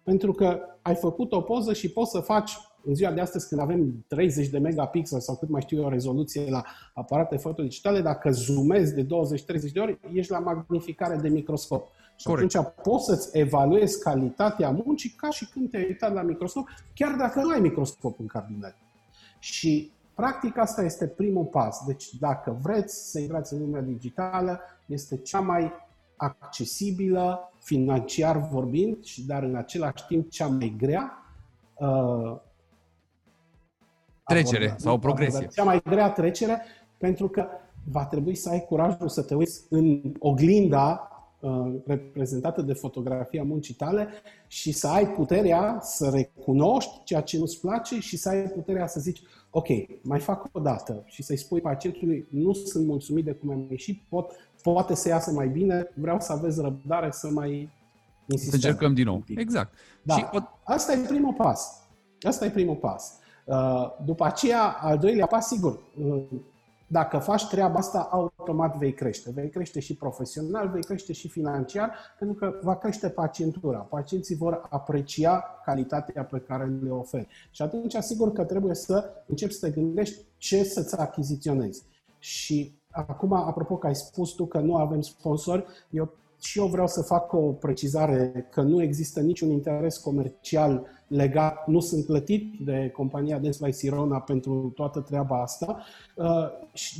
[0.03, 3.61] pentru că ai făcut o poză și poți să faci în ziua de astăzi, când
[3.61, 6.63] avem 30 de megapixel sau cât mai știu eu o rezoluție la
[6.93, 9.07] aparate fotodigitale, dacă zoomezi de 20-30
[9.73, 11.87] de ori, ești la magnificare de microscop.
[12.15, 12.55] Și Corect.
[12.55, 17.41] atunci poți să-ți evaluezi calitatea muncii ca și când te-ai uitat la microscop, chiar dacă
[17.41, 18.75] nu ai microscop în cabinet.
[19.39, 21.83] Și practic asta este primul pas.
[21.85, 25.71] Deci dacă vreți să intrați în lumea digitală, este cea mai
[26.15, 31.23] accesibilă, financiar vorbind, dar în același timp cea mai grea,
[31.75, 32.37] uh,
[34.27, 35.47] trecere sau o progresie.
[35.53, 36.61] Cea mai grea trecere,
[36.97, 37.47] pentru că
[37.91, 43.73] va trebui să ai curajul să te uiți în oglinda uh, reprezentată de fotografia muncii
[43.73, 44.07] tale
[44.47, 48.99] și să ai puterea să recunoști ceea ce nu-ți place și să ai puterea să
[48.99, 49.67] zici ok,
[50.01, 54.01] mai fac o dată și să-i spui pacientului nu sunt mulțumit de cum am ieșit,
[54.09, 57.69] pot, poate să iasă mai bine, vreau să aveți răbdare să mai
[58.27, 58.59] insistăm.
[58.59, 59.23] Să încercăm din nou.
[59.35, 59.73] Exact.
[60.01, 60.15] Da.
[60.15, 60.25] Și
[60.63, 61.83] Asta e primul pas.
[62.21, 63.19] Asta e primul pas.
[63.47, 66.23] Uh, după aceea, al doilea pas, sigur, uh,
[66.87, 69.31] dacă faci treaba asta, automat vei crește.
[69.31, 73.77] Vei crește și profesional, vei crește și financiar, pentru că va crește pacientura.
[73.77, 77.27] Pacienții vor aprecia calitatea pe care le oferi.
[77.51, 81.83] Și atunci, sigur că trebuie să începi să te gândești ce să-ți achiziționezi.
[82.19, 86.09] Și acum, apropo că ai spus tu că nu avem sponsori, eu
[86.39, 91.79] și eu vreau să fac o precizare că nu există niciun interes comercial legat, nu
[91.79, 95.83] sunt plătit de compania Denslight Sirona pentru toată treaba asta,
[96.15, 96.25] uh,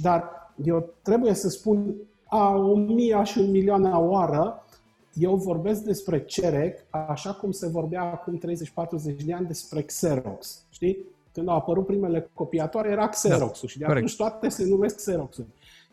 [0.02, 0.24] dar
[0.64, 1.96] eu trebuie să spun
[2.28, 4.66] a o mie și un milion a oară,
[5.14, 10.64] eu vorbesc despre CEREC așa cum se vorbea acum 30-40 de ani despre Xerox.
[10.70, 10.98] Știi?
[11.32, 15.38] Când au apărut primele copiatoare era Xerox-ul da, și de atunci toate se numesc xerox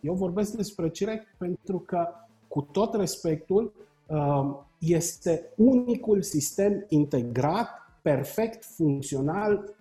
[0.00, 2.08] Eu vorbesc despre CEREC pentru că
[2.54, 3.72] cu tot respectul,
[4.06, 7.68] um, este unicul sistem integrat,
[8.02, 9.74] perfect, funcțional,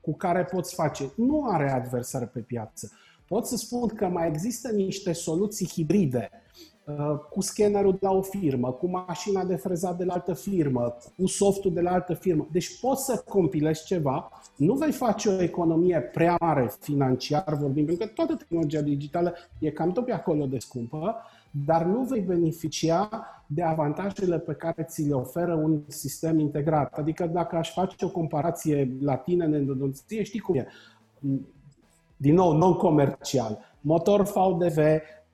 [0.00, 1.10] cu care poți face.
[1.16, 2.90] Nu are adversar pe piață.
[3.28, 6.30] Pot să spun că mai există niște soluții hibride,
[6.84, 10.96] uh, cu scannerul de la o firmă, cu mașina de frezat de la altă firmă,
[11.16, 12.48] cu softul de la altă firmă.
[12.50, 18.06] Deci poți să compilezi ceva, nu vei face o economie prea mare financiar vorbind, pentru
[18.06, 21.16] că toată tehnologia digitală e cam tot pe acolo de scumpă,
[21.52, 26.98] dar nu vei beneficia de avantajele pe care ți le oferă un sistem integrat.
[26.98, 30.66] Adică dacă aș face o comparație la tine în endodonție, știi cum e?
[32.16, 33.58] Din nou, non-comercial.
[33.80, 34.78] Motor VDV,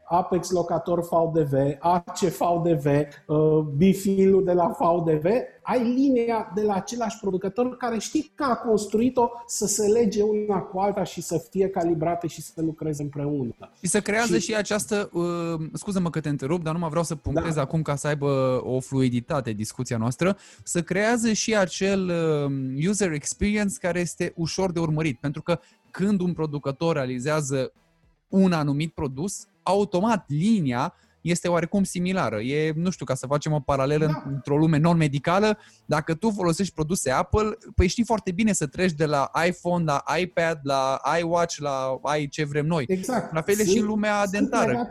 [0.08, 2.86] Apex Locator VDV, AC VDV,
[3.26, 5.24] uh, Bifilul de la VDV,
[5.62, 10.58] ai linia de la același producător care știi că a construit-o să se lege una
[10.58, 13.54] cu alta și să fie calibrate și să lucreze împreună.
[13.80, 17.04] Și să creează și, și această, uh, scuză-mă că te întrerup, dar nu mă vreau
[17.04, 17.60] să punctez da.
[17.60, 23.74] acum ca să aibă o fluiditate discuția noastră, să creează și acel uh, user experience
[23.80, 25.58] care este ușor de urmărit, pentru că
[25.90, 27.72] când un producător realizează
[28.28, 32.40] un anumit produs, automat linia este oarecum similară.
[32.40, 34.22] E, nu știu, ca să facem o paralelă da.
[34.26, 39.04] într-o lume non-medicală, dacă tu folosești produse Apple, păi știi foarte bine să treci de
[39.04, 42.84] la iPhone la iPad, la iWatch, la ai ce vrem noi.
[42.88, 43.32] Exact.
[43.32, 44.88] La fel e și în lumea dentară.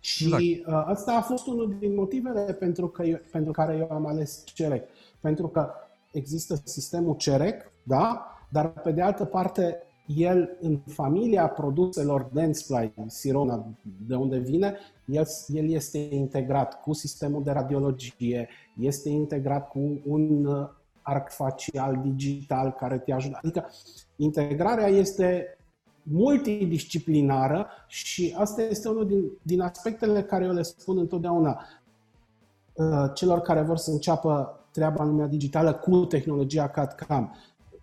[0.00, 0.42] Și exact.
[0.42, 4.42] Uh, asta a fost unul din motivele pentru, că eu, pentru care eu am ales
[4.44, 4.88] CEREC.
[5.20, 5.70] Pentru că
[6.12, 8.32] există sistemul CEREC, da?
[8.48, 9.82] dar pe de altă parte
[10.16, 13.66] el în familia produselor Dentsply, Sirona,
[14.06, 18.48] de unde vine, el, el este integrat cu sistemul de radiologie,
[18.80, 20.68] este integrat cu un uh,
[21.02, 23.38] arc facial digital care te ajută.
[23.42, 23.70] Adică
[24.16, 25.58] integrarea este
[26.02, 31.64] multidisciplinară și asta este unul din, din aspectele care eu le spun întotdeauna
[32.72, 37.36] uh, celor care vor să înceapă treaba în lumea digitală cu tehnologia CAD-CAM.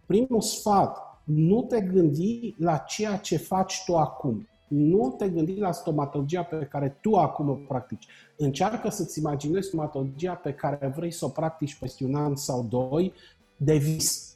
[0.05, 4.47] Primul sfat nu te gândi la ceea ce faci tu acum.
[4.67, 8.07] Nu te gândi la stomatologia pe care tu acum o practici.
[8.37, 13.13] Încearcă să-ți imaginezi stomatologia pe care vrei să o practici peste un an sau doi
[13.57, 14.35] de vis.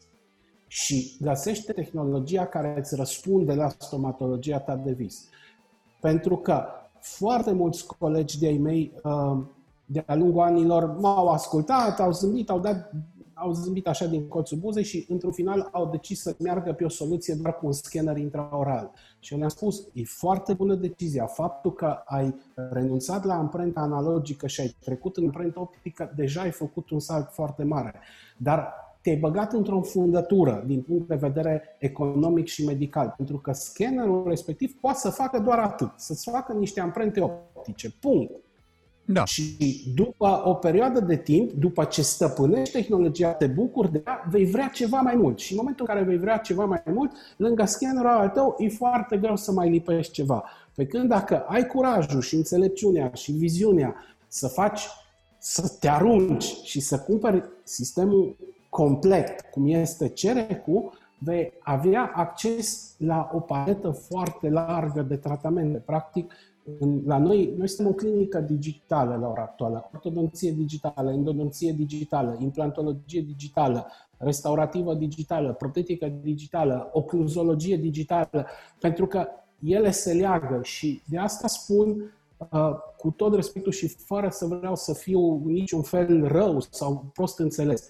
[0.67, 5.27] Și găsește tehnologia care îți răspunde la stomatologia ta de vis.
[6.01, 6.63] Pentru că
[6.99, 9.37] foarte mulți colegi de-ai mei uh,
[9.91, 12.91] de-a lungul anilor m-au ascultat, au zâmbit, au dat
[13.41, 16.89] au zâmbit așa din colțul buzei și într-un final au decis să meargă pe o
[16.89, 18.91] soluție doar cu un scanner intraoral.
[19.19, 21.25] Și eu le-am spus, e foarte bună decizia.
[21.25, 22.35] Faptul că ai
[22.71, 27.29] renunțat la amprenta analogică și ai trecut în amprenta optică, deja ai făcut un salt
[27.31, 27.93] foarte mare.
[28.37, 34.27] Dar te-ai băgat într-o fundătură din punct de vedere economic și medical, pentru că scannerul
[34.27, 38.31] respectiv poate să facă doar atât, să-ți facă niște amprente optice, punct.
[39.11, 39.25] Da.
[39.25, 44.45] Și după o perioadă de timp, după ce stăpânești tehnologia, te bucuri de ea, vei
[44.45, 45.39] vrea ceva mai mult.
[45.39, 48.69] Și în momentul în care vei vrea ceva mai mult, lângă scannerul al tău, e
[48.69, 50.43] foarte greu să mai lipești ceva.
[50.75, 53.95] Pe când dacă ai curajul și înțelepciunea și viziunea
[54.27, 54.87] să faci,
[55.37, 58.35] să te arunci și să cumperi sistemul
[58.69, 65.77] complet, cum este cerecul, vei avea acces la o paletă foarte largă de tratamente.
[65.77, 66.33] Practic,
[67.05, 73.21] la noi, noi suntem o clinică digitală la ora actuală, ortodonție digitală, endodonție digitală, implantologie
[73.21, 78.45] digitală, restaurativă digitală, protetică digitală, ocluzologie digitală,
[78.79, 79.27] pentru că
[79.59, 84.75] ele se leagă și de asta spun uh, cu tot respectul și fără să vreau
[84.75, 87.89] să fiu niciun fel rău sau prost înțeles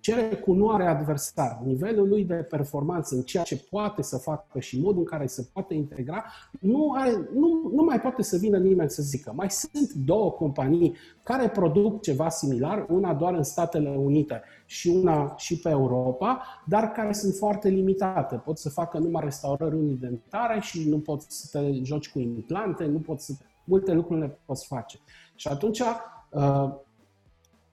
[0.00, 1.60] cere cu nu are adversar.
[1.64, 5.48] Nivelul lui de performanță în ceea ce poate să facă și modul în care se
[5.52, 6.24] poate integra,
[6.60, 9.32] nu, are, nu, nu mai poate să vină nimeni să zică.
[9.34, 15.34] Mai sunt două companii care produc ceva similar, una doar în Statele Unite și una
[15.36, 18.36] și pe Europa, dar care sunt foarte limitate.
[18.36, 22.98] Pot să facă numai restaurări unidentare și nu poți să te joci cu implante, nu
[22.98, 23.32] poți să...
[23.64, 24.98] Multe lucruri le poți face.
[25.34, 25.80] Și atunci,
[26.30, 26.70] uh,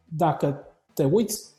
[0.08, 1.55] dacă te uiți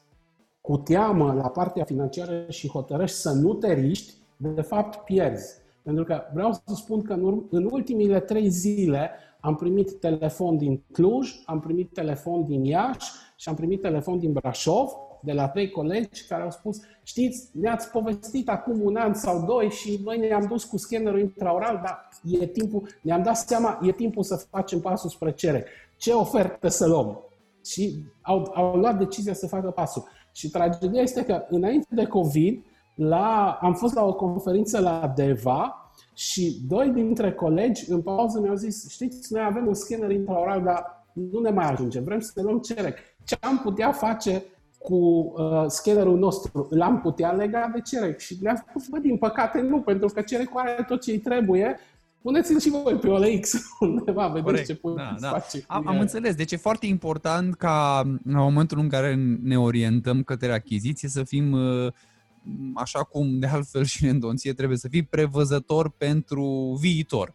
[0.66, 5.54] cu teamă la partea financiară și hotărăști să nu te riști, de fapt pierzi.
[5.82, 9.10] Pentru că vreau să spun că în, ur- în ultimile trei zile
[9.40, 14.32] am primit telefon din Cluj, am primit telefon din Iași și am primit telefon din
[14.32, 14.90] Brașov
[15.20, 19.70] de la trei colegi care au spus, știți, ne-ați povestit acum un an sau doi
[19.70, 22.08] și noi ne-am dus cu scannerul intraoral, dar
[22.40, 25.64] e timpul, ne-am dat seama, e timpul să facem pasul spre cere.
[25.96, 27.20] Ce ofertă să luăm?
[27.64, 30.04] Și au, au luat decizia să facă pasul.
[30.36, 32.64] Și tragedia este că înainte de COVID,
[32.94, 38.54] la, am fost la o conferință la Deva și doi dintre colegi în pauză mi-au
[38.54, 42.42] zis, știți, noi avem un scanner intraoral, dar nu ne mai ajunge, vrem să ne
[42.42, 42.98] luăm cerec.
[43.24, 44.42] Ce am putea face
[44.78, 46.66] cu uh, scannerul nostru?
[46.70, 48.18] L-am putea lega de cerec?
[48.18, 51.78] Și le-am spus, bă, din păcate nu, pentru că cerecul are tot ce îi trebuie,
[52.26, 54.66] Puneți-l și voi pe OLX undeva, vedeți Corect.
[54.66, 55.38] ce puteți da, da.
[55.38, 55.64] face.
[55.66, 56.34] Am, am înțeles.
[56.34, 61.52] Deci e foarte important ca în momentul în care ne orientăm către achiziție să fim
[61.52, 61.92] uh,
[62.74, 67.34] așa cum de altfel și în endonție trebuie să fii prevăzător pentru viitor.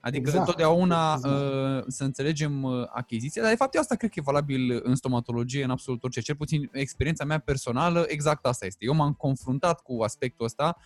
[0.00, 0.46] Adică exact.
[0.46, 1.34] totdeauna exact.
[1.34, 4.94] Uh, să înțelegem uh, achiziția, dar de fapt eu asta cred că e valabil în
[4.94, 6.20] stomatologie, în absolut orice.
[6.20, 8.84] Cel puțin experiența mea personală, exact asta este.
[8.84, 10.76] Eu m-am confruntat cu aspectul ăsta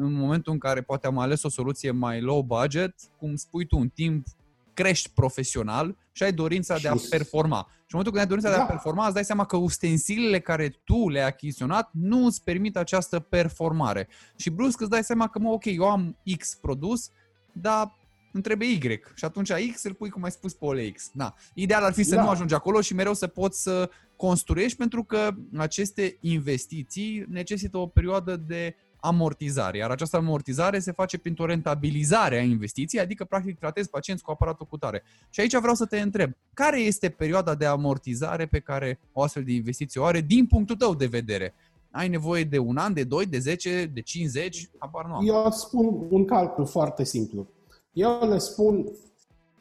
[0.00, 3.76] în momentul în care poate am ales o soluție mai low budget, cum spui tu,
[3.76, 4.26] în timp
[4.74, 7.66] crești profesional și ai dorința și de a performa.
[7.70, 8.54] Și în momentul când ai dorința da.
[8.56, 8.70] de a da.
[8.72, 14.08] performa, îți dai seama că ustensilele care tu le-ai achiziționat nu îți permit această performare.
[14.36, 17.10] Și brusc îți dai seama că, mă, ok, eu am X produs,
[17.52, 17.98] dar
[18.32, 19.00] îmi trebuie Y.
[19.14, 21.10] Și atunci X îl pui, cum ai spus, pe OLX.
[21.12, 21.34] Na.
[21.54, 22.22] Ideal ar fi să da.
[22.22, 27.86] nu ajungi acolo și mereu să poți să construiești, pentru că aceste investiții necesită o
[27.86, 33.90] perioadă de amortizare, iar această amortizare se face printr-o rentabilizare a investiției, adică practic tratezi
[33.90, 35.02] pacienți cu aparatul cu tare.
[35.30, 39.44] Și aici vreau să te întreb, care este perioada de amortizare pe care o astfel
[39.44, 41.54] de investiție o are din punctul tău de vedere?
[41.90, 44.70] Ai nevoie de un an, de 2, de 10, de 50?
[44.78, 45.28] Habar nu am.
[45.28, 47.46] Eu spun un calcul foarte simplu.
[47.92, 48.86] Eu le spun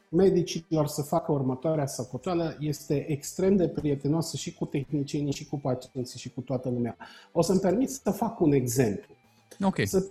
[0.09, 6.19] medicilor să facă următoarea socoteală este extrem de prietenoasă și cu tehnicienii, și cu pacienții,
[6.19, 6.97] și cu toată lumea.
[7.31, 9.15] O să-mi permit să fac un exemplu.
[9.61, 9.75] Ok.
[9.83, 10.05] Să,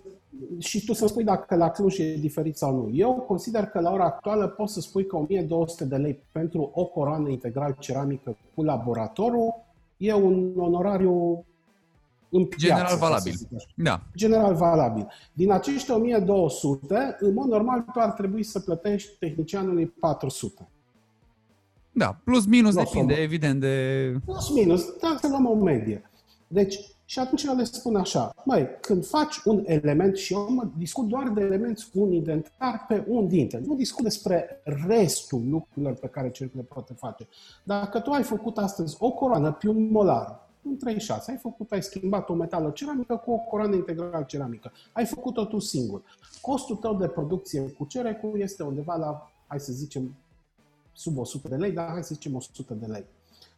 [0.59, 2.91] și tu să spui dacă la Cluj e diferit sau nu.
[2.95, 6.85] Eu consider că la ora actuală poți să spui că 1200 de lei pentru o
[6.85, 9.55] coroană integral ceramică cu laboratorul
[9.97, 11.45] e un onorariu
[12.29, 13.35] în piață, General valabil.
[13.75, 14.03] Da.
[14.17, 15.07] General valabil.
[15.33, 20.69] Din acești 1200, în mod normal, tu ar trebui să plătești tehnicianului 400.
[21.93, 24.15] Da, plus minus no, depinde, evident, de...
[24.25, 26.11] Plus minus, dar să luăm o medie.
[26.47, 30.69] Deci, și atunci eu le spun așa, mai când faci un element și eu mă
[30.77, 35.95] discut doar de elemente cu un identar pe un dinte, nu discut despre restul lucrurilor
[35.95, 37.29] pe care cel le poate face.
[37.65, 41.83] Dacă tu ai făcut astăzi o coloană pe un molar, un 36, ai făcut, ai
[41.83, 46.03] schimbat o metală ceramică cu o coloană integrală ceramică, ai făcut-o tu singur.
[46.41, 50.15] Costul tău de producție cu cerecul este undeva la, hai să zicem,
[50.93, 53.05] sub 100 de lei, dar hai să zicem 100 de lei.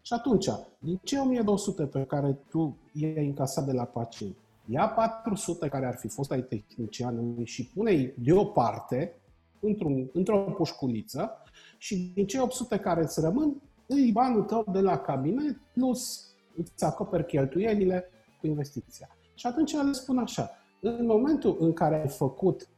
[0.08, 0.48] Și atunci,
[0.78, 4.36] din ce 1200 pe care tu i-ai încasat de la pacient,
[4.66, 9.20] ia 400 care ar fi fost ai tehnicianului și pune-i deoparte
[9.60, 11.30] într-un, într-o pușculiță
[11.78, 16.84] și din ce 800 care îți rămân, îi banul tău de la cabinet plus îți
[16.84, 19.08] acoperi cheltuielile cu investiția.
[19.34, 20.50] Și atunci le spun așa,
[20.80, 22.68] în momentul în care ai făcut,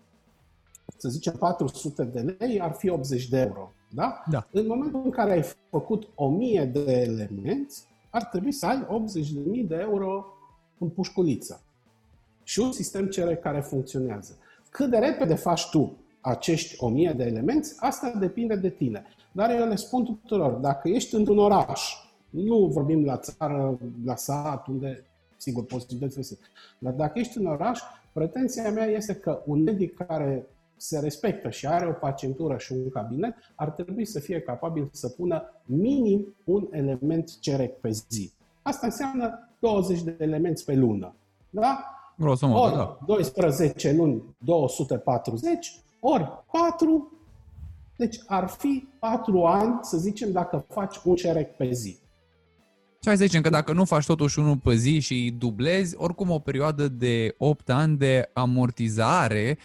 [0.97, 3.73] să zicem, 400 de lei, ar fi 80 de euro.
[3.95, 4.23] Da?
[4.31, 4.47] da.
[4.53, 7.75] În momentul în care ai făcut 1000 de elemente,
[8.11, 8.87] ar trebui să ai
[9.61, 10.27] 80.000 de euro
[10.79, 11.63] în pușculiță.
[12.43, 14.37] Și un sistem cere care funcționează.
[14.71, 19.05] Cât de repede faci tu acești 1000 de elemente, asta depinde de tine.
[19.33, 21.95] Dar eu le spun tuturor, dacă ești într-un oraș,
[22.31, 25.05] nu vorbim la țară, la sat, unde,
[25.37, 26.39] sigur, posibilitățile sunt.
[26.79, 27.81] Dar dacă ești în oraș,
[28.13, 30.47] pretenția mea este că un medic care
[30.81, 35.09] se respectă și are o pacientură și un cabinet, ar trebui să fie capabil să
[35.09, 38.33] pună minim un element cerec pe zi.
[38.63, 41.15] Asta înseamnă 20 de elemente pe lună.
[41.51, 41.85] Da?
[42.19, 42.99] Grosomod, ori da.
[43.07, 47.13] 12 luni, 240, ori 4,
[47.97, 51.99] deci ar fi 4 ani, să zicem, dacă faci un cerec pe zi.
[53.03, 56.31] Și hai să zicem că dacă nu faci totuși unul pe zi și dublezi, oricum
[56.31, 59.59] o perioadă de 8 ani de amortizare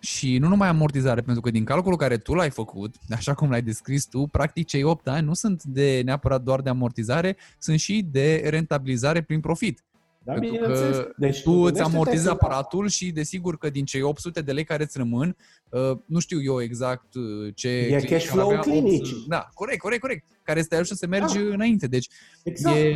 [0.00, 3.62] și nu numai amortizare, pentru că din calculul care tu l-ai făcut, așa cum l-ai
[3.62, 8.06] descris tu, practic cei 8 ani nu sunt de neapărat doar de amortizare, sunt și
[8.10, 9.84] de rentabilizare prin profit.
[10.24, 14.52] Da, Pentru că deci, tu îți amortizezi aparatul și desigur că din cei 800 de
[14.52, 15.36] lei care îți rămân,
[15.68, 17.68] uh, nu știu eu exact uh, ce...
[17.68, 19.08] E cash flow clinici.
[19.28, 20.24] Da, corect, corect, corect.
[20.42, 21.54] Care să te să mergi da.
[21.54, 21.86] înainte.
[21.86, 22.08] Deci
[22.42, 22.76] exact.
[22.76, 22.88] e,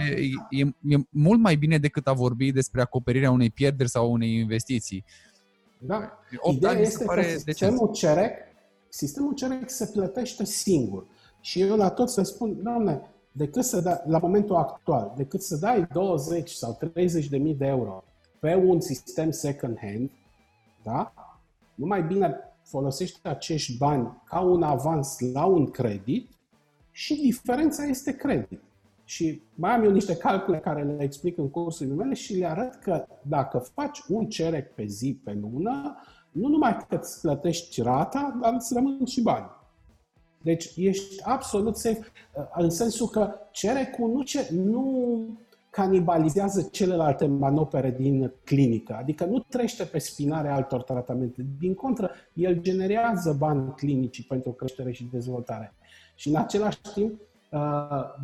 [0.50, 5.04] e, e mult mai bine decât a vorbi despre acoperirea unei pierderi sau unei investiții.
[5.86, 6.18] Da?
[6.50, 8.32] Ideea este că sistemul CEREC,
[8.88, 11.06] sistemul CEREC se plătește singur.
[11.40, 15.56] Și eu la toți să spun, doamne, decât să dai, la momentul actual, decât să
[15.56, 18.04] dai 20 sau 30 de mii de euro
[18.40, 20.10] pe un sistem second hand,
[20.82, 21.12] da?
[21.74, 26.30] nu mai bine folosești acești bani ca un avans la un credit
[26.90, 28.62] și diferența este credit.
[29.04, 32.74] Și mai am eu niște calcule care le explic în cursurile mele și le arăt
[32.74, 35.96] că dacă faci un cerec pe zi, pe lună,
[36.30, 39.46] nu numai că îți plătești rata, dar îți rămân și bani.
[40.42, 42.12] Deci ești absolut safe
[42.54, 45.16] în sensul că cerecul nu, ce, nu
[45.70, 51.46] canibalizează celelalte manopere din clinică, adică nu trește pe spinare altor tratamente.
[51.58, 55.74] Din contră, el generează bani clinici pentru creștere și dezvoltare.
[56.14, 57.20] Și în același timp,
[57.54, 57.60] Uh,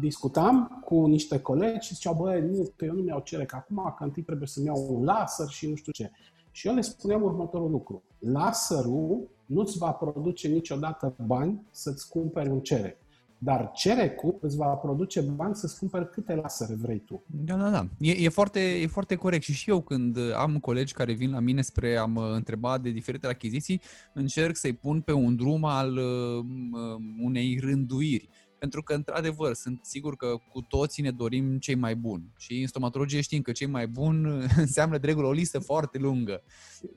[0.00, 3.94] discutam cu niște colegi și ziceau, băi, nu, că eu nu mi-au cere, că acum
[3.98, 6.10] că întâi trebuie să-mi iau un laser și nu știu ce.
[6.50, 8.02] Și eu le spuneam următorul lucru.
[8.18, 12.96] Laserul nu-ți va produce niciodată bani să-ți cumperi un cerec.
[13.38, 17.22] Dar cerecul îți va produce bani să-ți cumperi câte lasere vrei tu.
[17.26, 17.86] Da, da, da.
[17.98, 19.42] E, e, foarte, e foarte corect.
[19.42, 22.90] Și și eu când am colegi care vin la mine spre a mă întreba de
[22.90, 23.80] diferite achiziții,
[24.12, 26.44] încerc să-i pun pe un drum al uh,
[27.22, 28.28] unei rânduiri
[28.60, 32.32] pentru că, într-adevăr, sunt sigur că cu toții ne dorim cei mai buni.
[32.38, 36.42] Și în stomatologie știm că cei mai buni înseamnă de regulă o listă foarte lungă.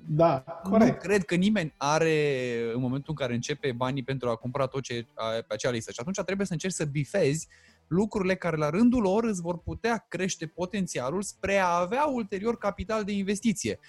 [0.08, 0.92] Da, corect.
[0.92, 4.82] Nu cred că nimeni are, în momentul în care începe banii pentru a cumpăra tot
[4.82, 5.08] ce
[5.48, 5.92] pe acea listă.
[5.92, 7.48] Și atunci trebuie să încerci să bifezi
[7.88, 13.04] lucrurile care la rândul lor îți vor putea crește potențialul spre a avea ulterior capital
[13.04, 13.80] de investiție.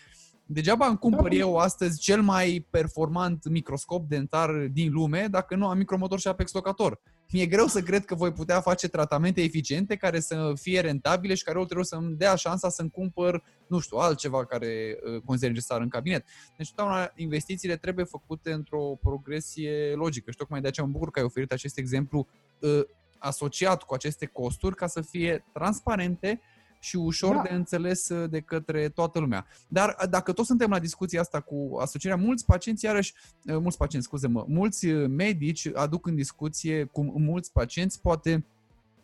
[0.46, 1.36] Degeaba îmi cumpăr da.
[1.36, 6.52] eu astăzi cel mai performant microscop dentar din lume dacă nu am micromotor și apex
[6.52, 7.00] locator.
[7.32, 11.44] Mi-e greu să cred că voi putea face tratamente eficiente care să fie rentabile și
[11.44, 15.88] care ulterior să-mi dea șansa să-mi cumpăr, nu știu, altceva care uh, consider necesar în
[15.88, 16.24] cabinet.
[16.56, 21.18] Deci, totdeauna, investițiile trebuie făcute într-o progresie logică și tocmai de aceea mă bucur că
[21.18, 22.26] ai oferit acest exemplu
[22.60, 22.80] uh,
[23.18, 26.40] asociat cu aceste costuri ca să fie transparente
[26.84, 27.42] și ușor da.
[27.42, 29.46] de înțeles uh, de către toată lumea.
[29.68, 33.14] Dar uh, dacă tot suntem la discuția asta cu asocierea, mulți pacienți, iarăși,
[33.44, 38.44] uh, mulți pacienți, scuze-mă, mulți medici aduc în discuție cu mulți pacienți, poate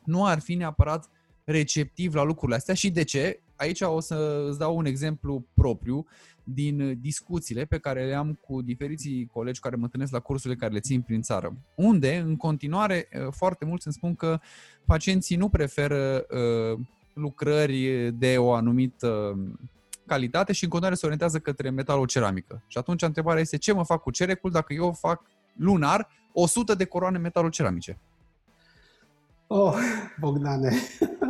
[0.04, 1.10] nu ar fi neapărat
[1.44, 3.40] receptiv la lucrurile astea și de ce?
[3.56, 6.06] Aici o să îți dau un exemplu propriu
[6.44, 10.72] din discuțiile pe care le am cu diferiții colegi care mă întâlnesc la cursurile care
[10.72, 11.56] le țin prin țară.
[11.76, 14.40] Unde, în continuare, foarte mulți îmi spun că
[14.86, 16.80] pacienții nu preferă uh,
[17.12, 19.38] lucrări de o anumită
[20.06, 22.62] calitate și în continuare se orientează către metaloceramică.
[22.66, 25.22] Și atunci întrebarea este ce mă fac cu cerecul dacă eu fac
[25.56, 27.98] lunar 100 de coroane metaloceramice?
[29.46, 29.74] Oh,
[30.20, 30.72] Bogdane,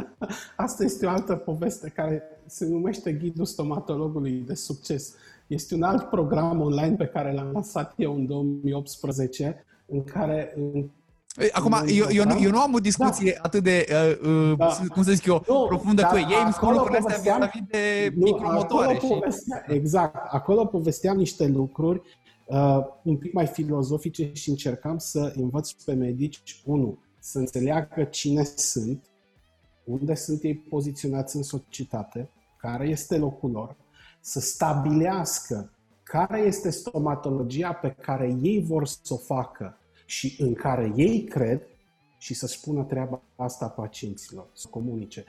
[0.56, 5.14] asta este o altă poveste care se numește Ghidul Stomatologului de Succes.
[5.46, 10.54] Este un alt program online pe care l-am lansat eu în 2018, în care
[11.52, 13.40] Acum, eu, eu, nu, eu nu am o discuție da.
[13.42, 14.76] atât de, uh, uh, da.
[14.92, 16.26] cum să zic eu, nu, profundă cu ei.
[16.30, 18.94] Ei îmi spun lucrurile astea vis de nu, micromotoare.
[18.94, 19.74] Acolo povestea, și...
[19.74, 20.14] Exact.
[20.30, 22.00] Acolo povesteam niște lucruri
[22.46, 28.42] uh, un pic mai filozofice și încercam să învăț pe medici, unul, să înțeleagă cine
[28.56, 29.04] sunt,
[29.84, 33.76] unde sunt ei poziționați în societate, care este locul lor,
[34.20, 35.70] să stabilească
[36.02, 39.79] care este stomatologia pe care ei vor să o facă
[40.10, 41.62] și în care ei cred
[42.18, 45.24] și să spună treaba asta pacienților, să comunice.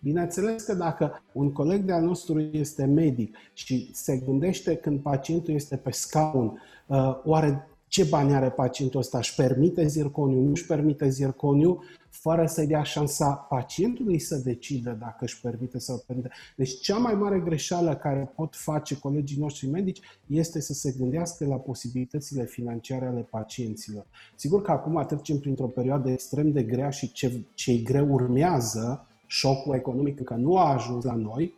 [0.00, 5.76] Bineînțeles că dacă un coleg de-al nostru este medic și se gândește când pacientul este
[5.76, 9.18] pe scaun, uh, oare ce bani are pacientul ăsta?
[9.18, 10.42] Își permite zirconiu?
[10.42, 11.82] Nu își permite zirconiu?
[12.20, 16.30] Fără să-i dea șansa pacientului să decidă dacă își permite sau permite.
[16.56, 21.46] Deci cea mai mare greșeală care pot face colegii noștri medici este să se gândească
[21.46, 24.06] la posibilitățile financiare ale pacienților.
[24.36, 29.74] Sigur că acum trecem printr-o perioadă extrem de grea și ce, ce greu urmează, șocul
[29.74, 31.54] economic încă nu a ajuns la noi,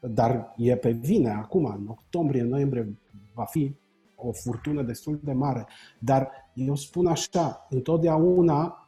[0.00, 2.96] dar e pe vine acum, în octombrie, noiembrie
[3.34, 3.74] va fi
[4.16, 5.66] o furtună destul de mare.
[5.98, 8.79] Dar eu spun așa, întotdeauna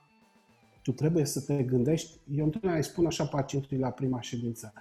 [0.83, 4.72] tu trebuie să te gândești, eu întotdeauna îi spun așa pacientului la prima ședință.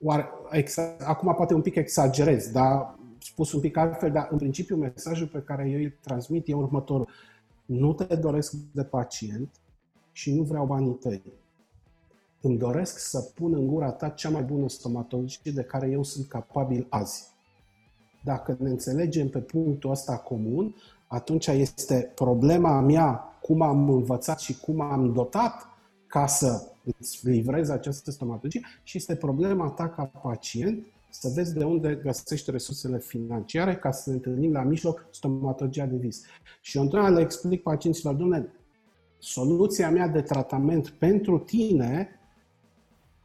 [0.00, 4.76] Oare, exa, acum poate un pic exagerez, dar spus un pic altfel, dar în principiu
[4.76, 7.08] mesajul pe care eu îl transmit e următorul.
[7.64, 9.48] Nu te doresc de pacient
[10.12, 11.22] și nu vreau banii tăi.
[12.40, 16.26] Îmi doresc să pun în gura ta cea mai bună stomatologie de care eu sunt
[16.26, 17.32] capabil azi.
[18.24, 20.74] Dacă ne înțelegem pe punctul ăsta comun,
[21.06, 25.68] atunci este problema mea cum am învățat și cum am dotat
[26.06, 31.64] ca să îți livrez această stomatologie și este problema ta ca pacient să vezi de
[31.64, 36.22] unde găsești resursele financiare ca să ne întâlnim la mijloc stomatologia de vis.
[36.60, 38.52] Și eu întotdeauna le explic pacienților, domnule,
[39.18, 42.08] soluția mea de tratament pentru tine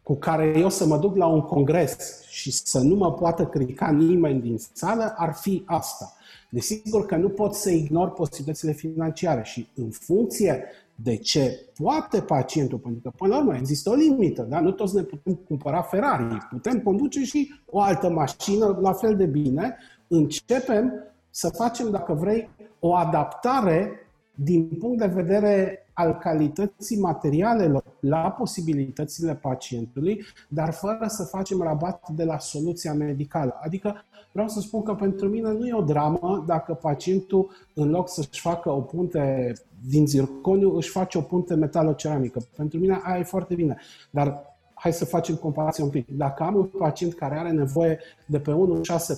[0.10, 3.92] cu care eu să mă duc la un congres și să nu mă poată critica
[3.92, 6.14] nimeni din sală, ar fi asta.
[6.50, 10.64] Desigur că nu pot să ignor posibilitățile financiare și în funcție
[10.96, 14.60] de ce poate pacientul, pentru că până la urmă există o limită, da?
[14.60, 19.26] nu toți ne putem cumpăra Ferrari, putem conduce și o altă mașină la fel de
[19.26, 20.94] bine, începem
[21.30, 22.50] să facem, dacă vrei,
[22.80, 23.92] o adaptare
[24.36, 32.10] din punct de vedere al calității materialelor la posibilitățile pacientului, dar fără să facem rabat
[32.10, 33.60] de la soluția medicală.
[33.62, 38.10] Adică vreau să spun că pentru mine nu e o dramă dacă pacientul, în loc
[38.10, 39.54] să-și facă o punte
[39.88, 42.40] din zirconiu, își face o punte metaloceramică.
[42.56, 43.78] Pentru mine aia e foarte bine.
[44.12, 46.08] Dar hai să facem comparație un pic.
[46.08, 48.58] Dacă am un pacient care are nevoie de pe 1,6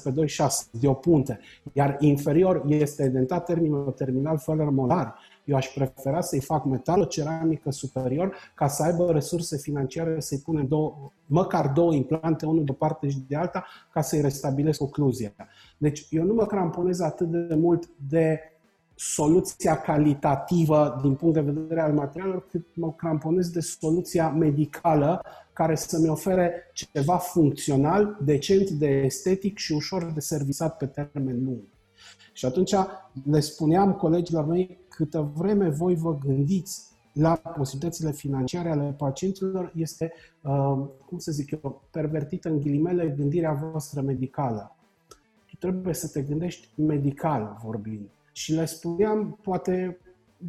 [0.04, 1.40] pe 2,6 de o punte,
[1.74, 3.46] iar inferior este dentat
[3.96, 10.20] terminal fără molar, eu aș prefera să-i fac metaloceramică superior ca să aibă resurse financiare
[10.20, 14.22] să-i punem două, măcar două implante, unul de o parte și de alta, ca să-i
[14.22, 15.34] restabilesc ocluzia.
[15.78, 18.40] Deci eu nu mă cramponez atât de mult de
[18.96, 25.22] soluția calitativă din punct de vedere al materialelor, cât mă cramponez de soluția medicală
[25.54, 31.62] care să-mi ofere ceva funcțional, decent, de estetic și ușor de servisat pe termen lung.
[32.42, 32.76] Și atunci
[33.24, 40.14] le spuneam colegilor mei, câtă vreme voi vă gândiți la posibilitățile financiare ale pacienților, este,
[40.42, 44.76] uh, cum să zic eu, pervertită în ghilimele gândirea voastră medicală.
[45.50, 48.10] Tu trebuie să te gândești medical vorbind.
[48.32, 50.00] Și le spuneam, poate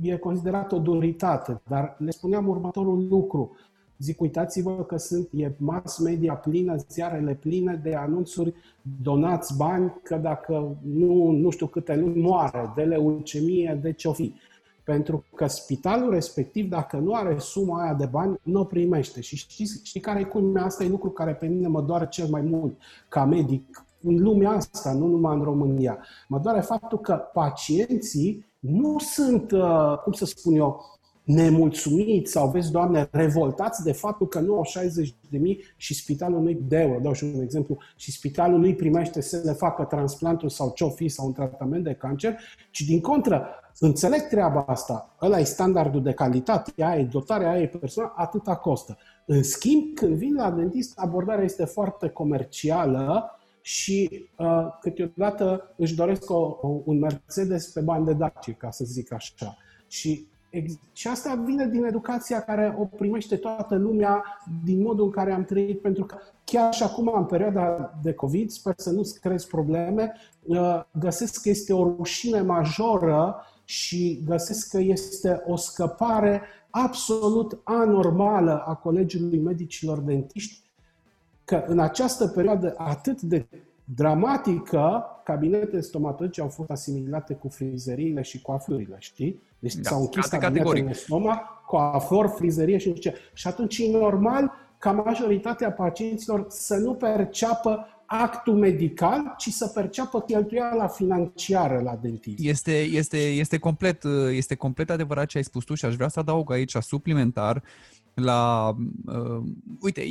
[0.01, 3.57] e considerat o duritate, dar le spuneam următorul lucru.
[4.03, 8.55] Zic, uitați-vă că sunt, e mass media plină, ziarele pline de anunțuri,
[9.03, 14.34] donați bani, că dacă nu, nu știu câte luni moare, de leucemie, de ce-o fi.
[14.84, 19.20] Pentru că spitalul respectiv, dacă nu are suma aia de bani, nu o primește.
[19.20, 20.64] Și știți, știi care e culmea?
[20.64, 22.78] Asta e lucru care pe mine mă doare cel mai mult
[23.09, 25.98] ca medic în lumea asta, nu numai în România.
[26.28, 30.80] Mă doare faptul că pacienții nu sunt, uh, cum să spun eu,
[31.25, 36.43] nemulțumiți sau, vezi, Doamne, revoltați de faptul că nu au 60 de mii și spitalul
[36.43, 40.49] nu-i de euro, dau și un exemplu, și spitalul nu-i primește să le facă transplantul
[40.49, 42.39] sau ce-o fi sau un tratament de cancer,
[42.70, 43.47] ci din contră,
[43.79, 48.57] înțeleg treaba asta, ăla e standardul de calitate, aia e dotarea, aia e persoană, atâta
[48.57, 48.97] costă.
[49.27, 56.31] În schimb, când vin la dentist, abordarea este foarte comercială și uh, câteodată își doresc
[56.31, 59.57] o, o, un Mercedes pe bani de Dacia, ca să zic așa.
[59.87, 60.27] Și
[60.92, 64.24] și asta vine din educația care o primește toată lumea
[64.64, 68.50] din modul în care am trăit, pentru că chiar și acum, în perioada de COVID,
[68.50, 74.78] sper să nu-ți crezi probleme, uh, găsesc că este o rușine majoră și găsesc că
[74.78, 80.70] este o scăpare absolut anormală a Colegiului Medicilor Dentiști,
[81.44, 83.46] că în această perioadă atât de
[83.84, 89.41] dramatică, cabinetele stomatologice au fost asimilate cu frizeriile și coafurile, știi?
[89.59, 93.14] Deci da, s-au închis cabinetele în stomac, coafor, frizerie și ce.
[93.33, 100.20] Și atunci e normal ca majoritatea pacienților să nu perceapă actul medical, ci să perceapă
[100.20, 102.39] cheltuiala financiară la dentist.
[102.45, 106.18] Este, este, este, complet, este complet adevărat ce ai spus tu și aș vrea să
[106.18, 107.62] adaug aici suplimentar
[108.14, 108.73] la...
[109.07, 109.43] Uh,
[109.81, 110.03] uite,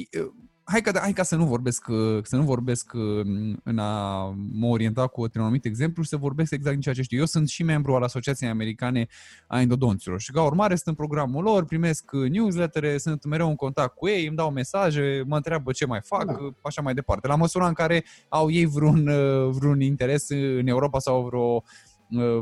[0.64, 3.26] hai ca, hai ca să nu vorbesc, uh, să nu vorbesc uh,
[3.64, 7.02] în a mă orienta cu un anumit exemplu și să vorbesc exact din ceea ce
[7.02, 7.20] știu.
[7.20, 9.08] Eu sunt și membru al Asociației Americane
[9.48, 13.56] a Endodonților și ca urmare sunt în programul lor, primesc uh, newslettere, sunt mereu în
[13.56, 16.38] contact cu ei, îmi dau mesaje, mă întreabă ce mai fac, da.
[16.62, 17.28] așa mai departe.
[17.28, 19.04] La măsura în care au ei vreun,
[19.52, 21.64] vreun interes în Europa sau vreo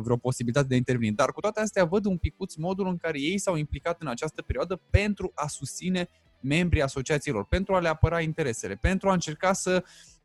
[0.02, 1.16] vreo posibilitate de a interveni.
[1.16, 4.42] Dar cu toate astea văd un picuț modul în care ei s-au implicat în această
[4.42, 6.10] perioadă pentru a susține
[6.42, 9.84] membrii asociațiilor, pentru a le apăra interesele, pentru a încerca să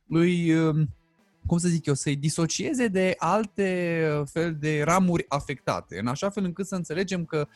[0.09, 0.89] îi, um,
[1.47, 6.45] cum să zic eu, să-i disocieze de alte fel de ramuri afectate, în așa fel
[6.45, 7.49] încât să înțelegem că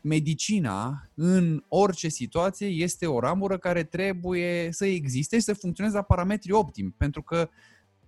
[0.00, 6.02] medicina în orice situație este o ramură care trebuie să existe și să funcționeze la
[6.02, 7.48] parametri optimi, pentru că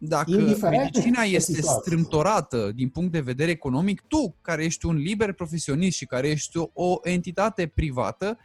[0.04, 1.80] dacă Indiferent medicina este situație.
[1.80, 6.56] strâmtorată din punct de vedere economic, tu, care ești un liber profesionist și care ești
[6.56, 8.38] o, o entitate privată,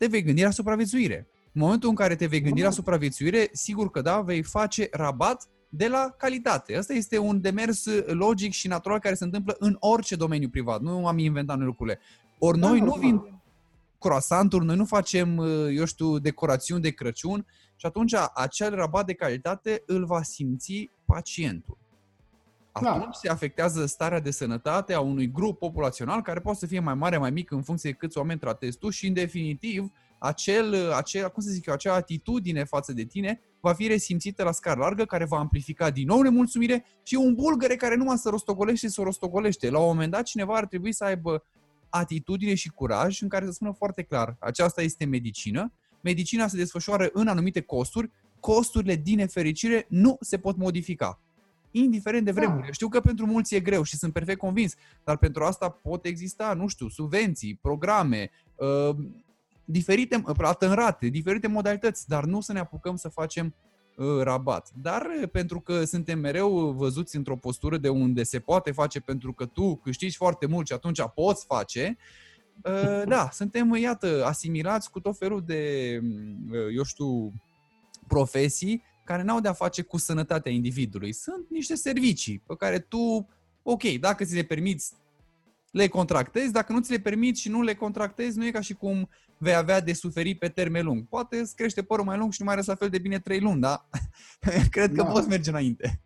[0.00, 1.28] te vei gândi la supraviețuire.
[1.52, 5.48] În momentul în care te vei gândi la supraviețuire, sigur că da, vei face rabat
[5.68, 6.76] de la calitate.
[6.76, 10.80] Asta este un demers logic și natural care se întâmplă în orice domeniu privat.
[10.80, 12.00] Nu am inventat noi lucrurile.
[12.38, 13.42] Ori noi da, nu vin
[13.98, 17.46] croissanturi, noi nu facem, uh, eu știu, decorațiuni de Crăciun
[17.76, 21.78] și atunci acel rabat de calitate îl va simți pacientul.
[22.72, 23.10] Atunci da.
[23.12, 27.16] se afectează starea de sănătate a unui grup populațional care poate să fie mai mare,
[27.16, 31.42] mai mic în funcție de câți oameni tratezi tu și, în definitiv, acel, acel, cum
[31.42, 35.24] să zic eu, acea atitudine față de tine va fi resimțită la scară largă, care
[35.24, 39.70] va amplifica din nou nemulțumire și un bulgăre care numai să rostogolește și să rostogolește.
[39.70, 41.44] La un moment dat, cineva ar trebui să aibă
[41.88, 47.08] atitudine și curaj în care să spună foarte clar, aceasta este medicină, medicina se desfășoară
[47.12, 48.10] în anumite costuri,
[48.40, 51.20] costurile, din nefericire, nu se pot modifica.
[51.70, 52.66] Indiferent de vremuri.
[52.66, 52.72] Da.
[52.72, 56.54] Știu că pentru mulți e greu și sunt perfect convins, dar pentru asta pot exista,
[56.54, 58.96] nu știu, subvenții, programe, uh,
[59.64, 63.54] diferite, plată în rate, diferite modalități, dar nu să ne apucăm să facem
[63.96, 64.70] uh, rabat.
[64.74, 69.32] Dar uh, pentru că suntem mereu văzuți într-o postură de unde se poate face pentru
[69.32, 71.96] că tu câștigi foarte mult și atunci poți face,
[72.64, 75.92] uh, da, suntem, iată, asimilați cu tot felul de,
[76.74, 77.32] eu știu,
[78.06, 81.12] profesii care n-au de-a face cu sănătatea individului.
[81.12, 83.28] Sunt niște servicii pe care tu,
[83.62, 84.92] ok, dacă ți le permiți,
[85.70, 88.74] le contractezi, dacă nu ți le permiți și nu le contractezi, nu e ca și
[88.74, 89.08] cum
[89.38, 91.06] vei avea de suferit pe termen lung.
[91.08, 93.40] Poate îți crește părul mai lung și nu mai arăți la fel de bine 3
[93.40, 93.88] luni, da?
[94.70, 95.10] Cred că da.
[95.10, 96.00] poți merge înainte.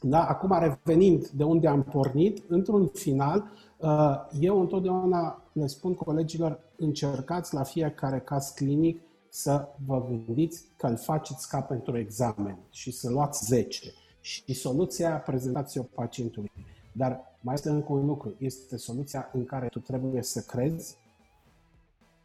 [0.00, 6.60] Da, acum revenind de unde am pornit, într-un final, uh, eu întotdeauna le spun colegilor,
[6.76, 9.00] încercați la fiecare caz clinic
[9.30, 15.10] să vă gândiți că îl faceți ca pentru examen și să luați 10 și soluția
[15.10, 16.50] prezentați-o pacientului.
[16.92, 20.96] Dar mai este încă un lucru, este soluția în care tu trebuie să crezi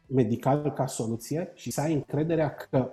[0.06, 2.90] medical ca soluție și să ai încrederea că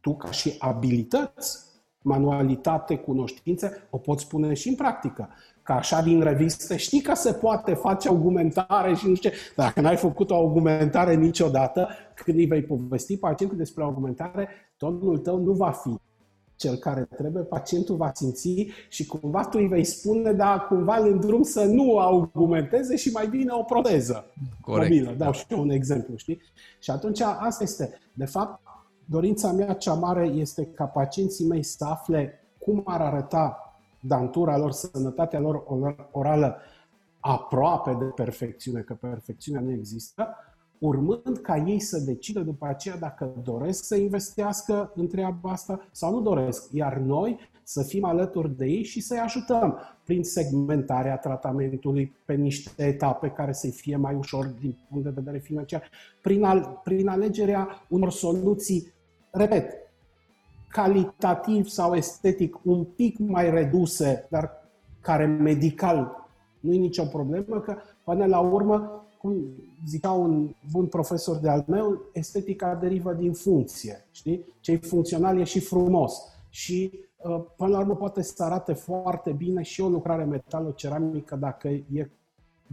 [0.00, 1.58] tu ca și abilități,
[2.02, 5.28] manualitate, cunoștințe, o poți pune și în practică.
[5.62, 9.36] Ca așa din revistă știi că se poate face argumentare și nu știu ce.
[9.56, 11.88] Dacă n-ai făcut o argumentare niciodată,
[12.24, 15.98] când îi vei povesti pacientului despre argumentare, tonul tău nu va fi
[16.56, 21.20] cel care trebuie, pacientul va simți și cumva tu îi vei spune, dar cumva în
[21.20, 24.24] drum să nu argumenteze și mai bine o proteză.
[24.60, 24.90] Corect.
[24.90, 26.40] Mobilă, dau și eu un exemplu, știi?
[26.78, 27.98] Și atunci asta este.
[28.12, 28.60] De fapt,
[29.04, 34.72] dorința mea cea mare este ca pacienții mei să afle cum ar arăta dantura lor,
[34.72, 35.64] sănătatea lor
[36.10, 36.56] orală
[37.20, 40.36] aproape de perfecțiune, că perfecțiunea nu există,
[40.78, 46.12] urmând ca ei să decidă după aceea dacă doresc să investească în treaba asta sau
[46.12, 46.72] nu doresc.
[46.72, 52.70] Iar noi să fim alături de ei și să-i ajutăm prin segmentarea tratamentului pe niște
[52.84, 55.82] etape care să fie mai ușor din punct de vedere financiar,
[56.22, 58.92] prin, al, prin alegerea unor soluții,
[59.30, 59.72] repet,
[60.68, 64.50] calitativ sau estetic un pic mai reduse, dar
[65.00, 66.28] care medical
[66.60, 69.36] nu e nicio problemă, că până la urmă cum
[69.86, 74.44] zicea un bun profesor de al meu, estetica derivă din funcție, știi?
[74.60, 76.12] Ce funcțional e și frumos.
[76.48, 81.68] Și uh, până la urmă poate să arate foarte bine și o lucrare metaloceramică dacă
[81.68, 82.10] e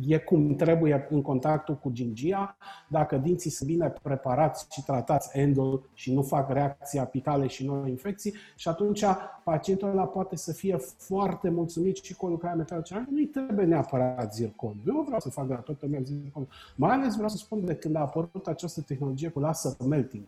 [0.08, 2.58] e cum trebuie în contactul cu gingia,
[2.89, 7.89] dacă dinții sunt bine preparați și tratați endul și nu fac reacții apicale și noi
[7.89, 9.04] infecții și atunci
[9.43, 13.12] pacientul ăla poate să fie foarte mulțumit și cu o lucrare metaloceramică.
[13.12, 14.76] Nu-i trebuie neapărat zircon.
[14.88, 16.48] Eu vreau să fac gratuit zircon.
[16.76, 20.24] Mai ales vreau să spun de când a apărut această tehnologie cu laser melting.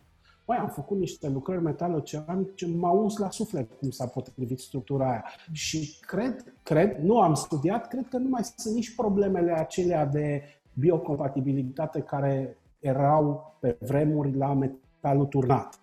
[0.48, 5.24] Băi, am făcut niște lucrări metaloceramice, m-au us la suflet cum s-a potrivit structura aia.
[5.52, 10.42] Și cred, cred, nu am studiat, cred că nu mai sunt nici problemele acelea de
[10.72, 15.80] biocompatibilitate care erau pe vremuri la metalul turnat.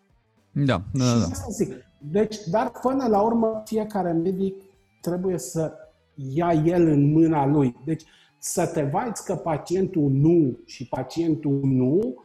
[0.52, 1.26] Da, da, da.
[1.32, 1.74] Asta zic.
[1.98, 4.62] Deci, dar până la urmă, fiecare medic
[5.02, 5.74] trebuie să
[6.16, 7.76] ia el în mâna lui.
[7.86, 8.04] Deci,
[8.38, 12.25] să te vaiți că pacientul nu și pacientul nu,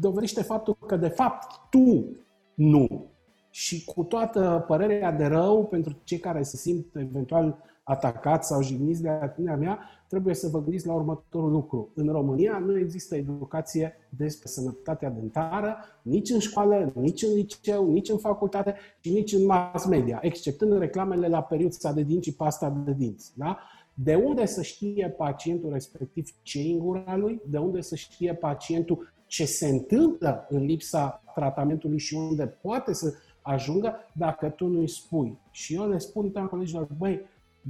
[0.00, 2.06] dovedește faptul că, de fapt, tu
[2.54, 3.06] nu.
[3.50, 9.02] Și cu toată părerea de rău pentru cei care se simt eventual atacați sau jigniți
[9.02, 11.90] de atitudinea mea, trebuie să vă gândiți la următorul lucru.
[11.94, 18.08] În România nu există educație despre sănătatea dentară, nici în școală, nici în liceu, nici
[18.08, 22.82] în facultate și nici în mass media, exceptând reclamele la periuța de dinți și pasta
[22.84, 23.32] de dinți.
[23.36, 23.58] Da?
[23.94, 27.40] De unde să știe pacientul respectiv ce e în gura lui?
[27.46, 33.14] De unde să știe pacientul ce se întâmplă în lipsa tratamentului și unde poate să
[33.42, 35.38] ajungă dacă tu nu-i spui.
[35.50, 37.20] Și eu le spun pe colegilor, băi,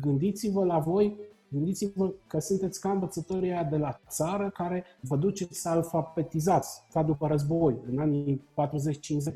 [0.00, 1.16] gândiți-vă la voi,
[1.48, 7.26] gândiți-vă că sunteți ca învățătorii de la țară care vă duceți să alfabetizați, ca după
[7.26, 8.42] război, în anii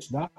[0.05, 0.31] 40-50, da?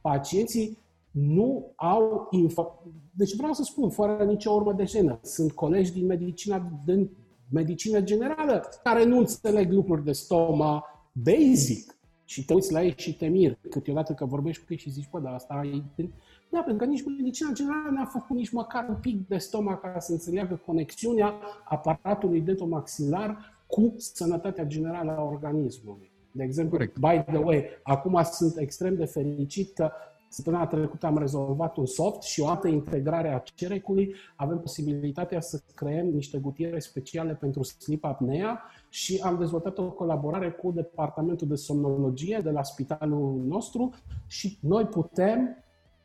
[0.00, 0.78] Pacienții
[1.10, 2.82] nu au info...
[3.10, 7.10] Deci vreau să spun, fără nicio urmă de jenă, sunt colegi din medicina, din
[7.48, 10.84] medicină generală care nu înțeleg lucruri de stoma,
[11.22, 14.90] basic și te uiți la ei și te miri câteodată că vorbești cu ei și
[14.90, 15.60] zici, bă, dar asta
[15.96, 16.04] e...
[16.50, 19.98] Da, pentru că nici medicina generală n-a făcut nici măcar un pic de stomac ca
[19.98, 26.10] să înțeleagă conexiunea aparatului detomaxilar cu sănătatea generală a organismului.
[26.32, 26.98] De exemplu, Correct.
[26.98, 29.90] by the way, acum sunt extrem de fericit că
[30.28, 34.14] Săptămâna trecută am rezolvat un soft și o altă integrare a cerecului.
[34.36, 40.50] Avem posibilitatea să creăm niște gutiere speciale pentru sleep apnea și am dezvoltat o colaborare
[40.50, 43.94] cu Departamentul de Somnologie de la spitalul nostru
[44.26, 45.64] și noi putem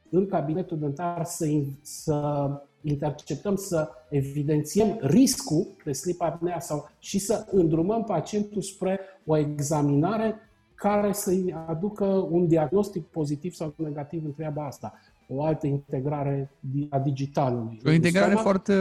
[0.10, 1.46] în cabinetul dentar să,
[1.82, 2.50] să
[2.82, 10.36] interceptăm, să evidențiem riscul de sleep apnea sau și să îndrumăm pacientul spre o examinare
[10.76, 14.94] care să-i aducă un diagnostic pozitiv sau negativ în treaba asta.
[15.28, 16.52] O altă integrare
[16.90, 17.82] a digitalului.
[17.86, 18.74] O integrare Stoma, foarte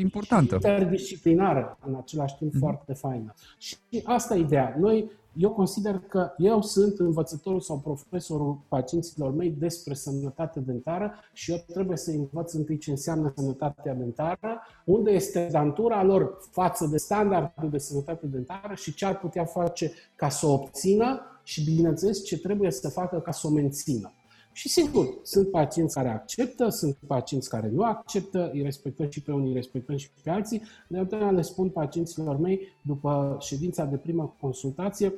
[0.00, 0.54] importantă.
[0.54, 2.58] Interdisciplinară, în același timp mm-hmm.
[2.58, 3.34] foarte faină.
[3.58, 4.76] Și asta e ideea.
[4.78, 11.50] Noi, eu consider că eu sunt învățătorul sau profesorul pacienților mei despre sănătate dentară și
[11.50, 16.96] eu trebuie să învăț întâi ce înseamnă sănătatea dentară, unde este dantura lor față de
[16.96, 22.24] standardul de sănătate dentară și ce ar putea face ca să o obțină și, bineînțeles,
[22.24, 24.12] ce trebuie să facă ca să o mențină.
[24.56, 29.32] Și sigur, sunt pacienți care acceptă, sunt pacienți care nu acceptă, îi respectăm și pe
[29.32, 30.62] unii, îi respectăm și pe alții.
[30.88, 35.12] De altfel le spun pacienților mei, după ședința de primă consultație,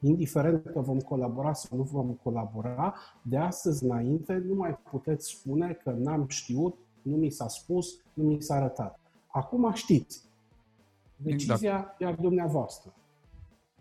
[0.00, 5.78] indiferent că vom colabora sau nu vom colabora, de astăzi înainte nu mai puteți spune
[5.84, 9.00] că n-am știut, nu mi s-a spus, nu mi s-a arătat.
[9.26, 10.22] Acum știți.
[11.16, 12.00] Decizia exact.
[12.00, 12.92] e a dumneavoastră.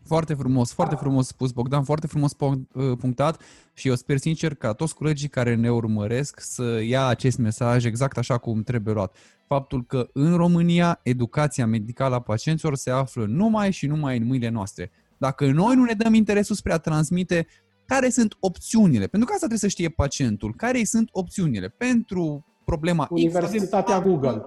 [0.05, 2.57] Foarte frumos, foarte frumos spus Bogdan, foarte frumos uh,
[2.97, 3.41] punctat
[3.73, 8.17] și eu sper sincer ca toți colegii care ne urmăresc să ia acest mesaj exact
[8.17, 9.15] așa cum trebuie luat.
[9.47, 14.49] Faptul că în România educația medicală a pacienților se află numai și numai în mâinile
[14.49, 14.91] noastre.
[15.17, 17.47] Dacă noi nu ne dăm interesul spre a transmite
[17.85, 23.07] care sunt opțiunile, pentru că asta trebuie să știe pacientul, care sunt opțiunile pentru problema
[23.09, 24.41] Universitatea X, Google.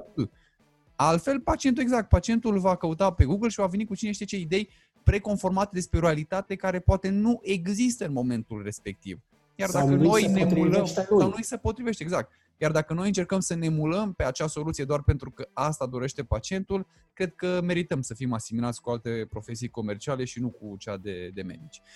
[0.96, 4.36] Altfel, pacientul, exact, pacientul va căuta pe Google și va veni cu cine știe ce
[4.38, 4.68] idei
[5.04, 9.20] preconformate despre o realitate care poate nu există în momentul respectiv.
[9.54, 12.32] Iar sau dacă noi ne mulăm, sau nu se potrivește, exact.
[12.56, 16.24] Iar dacă noi încercăm să ne mulăm pe acea soluție doar pentru că asta dorește
[16.24, 20.96] pacientul, cred că merităm să fim asimilați cu alte profesii comerciale și nu cu cea
[20.96, 21.82] de, de medici.
[21.84, 21.90] Da.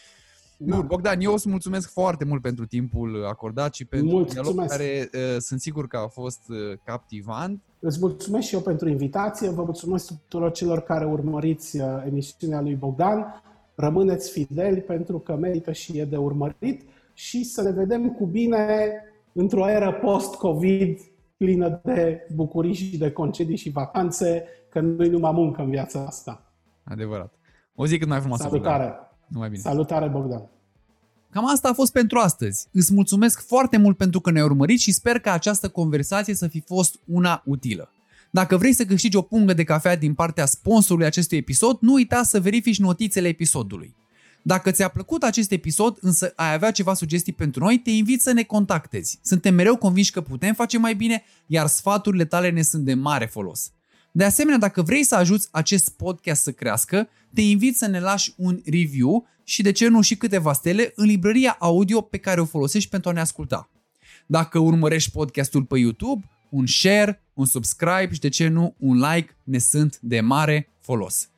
[0.60, 5.36] Bun, Bogdan, eu îți mulțumesc foarte mult pentru timpul acordat și pentru dialogul care uh,
[5.38, 7.62] sunt sigur că a fost uh, captivant.
[7.78, 12.74] Îți mulțumesc și eu pentru invitație, vă mulțumesc tuturor celor care urmăriți uh, emisiunea lui
[12.74, 13.42] Bogdan.
[13.74, 16.82] Rămâneți fideli pentru că merită și e de urmărit
[17.12, 18.90] și să ne vedem cu bine
[19.32, 21.00] într-o eră post-COVID
[21.36, 26.52] plină de bucurii și de concedii și vacanțe, că nu-i numai muncă în viața asta.
[26.84, 27.32] Adevărat.
[27.74, 28.42] O zi cât mai frumoasă.
[28.42, 28.84] Salutare!
[28.84, 29.07] Bogdan.
[29.28, 29.62] Numai bine.
[29.62, 30.42] Salutare, Bogdan!
[31.30, 32.66] Cam asta a fost pentru astăzi.
[32.72, 36.60] Îți mulțumesc foarte mult pentru că ne-ai urmărit și sper că această conversație să fi
[36.60, 37.92] fost una utilă.
[38.30, 42.22] Dacă vrei să câștigi o pungă de cafea din partea sponsorului acestui episod, nu uita
[42.22, 43.96] să verifici notițele episodului.
[44.42, 48.32] Dacă ți-a plăcut acest episod, însă ai avea ceva sugestii pentru noi, te invit să
[48.32, 49.18] ne contactezi.
[49.22, 53.26] Suntem mereu convinși că putem face mai bine, iar sfaturile tale ne sunt de mare
[53.26, 53.72] folos.
[54.18, 58.32] De asemenea, dacă vrei să ajuți acest podcast să crească, te invit să ne lași
[58.36, 62.44] un review și de ce nu și câteva stele în librăria audio pe care o
[62.44, 63.70] folosești pentru a ne asculta.
[64.26, 69.36] Dacă urmărești podcastul pe YouTube, un share, un subscribe și de ce nu un like
[69.44, 71.28] ne sunt de mare folos.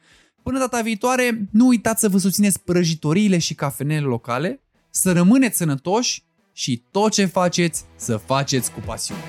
[0.42, 4.60] Până data viitoare, nu uitați să vă susțineți prăjitoriile și cafenele locale,
[4.90, 6.22] să rămâneți sănătoși
[6.52, 9.22] și tot ce faceți să faceți cu pasiune.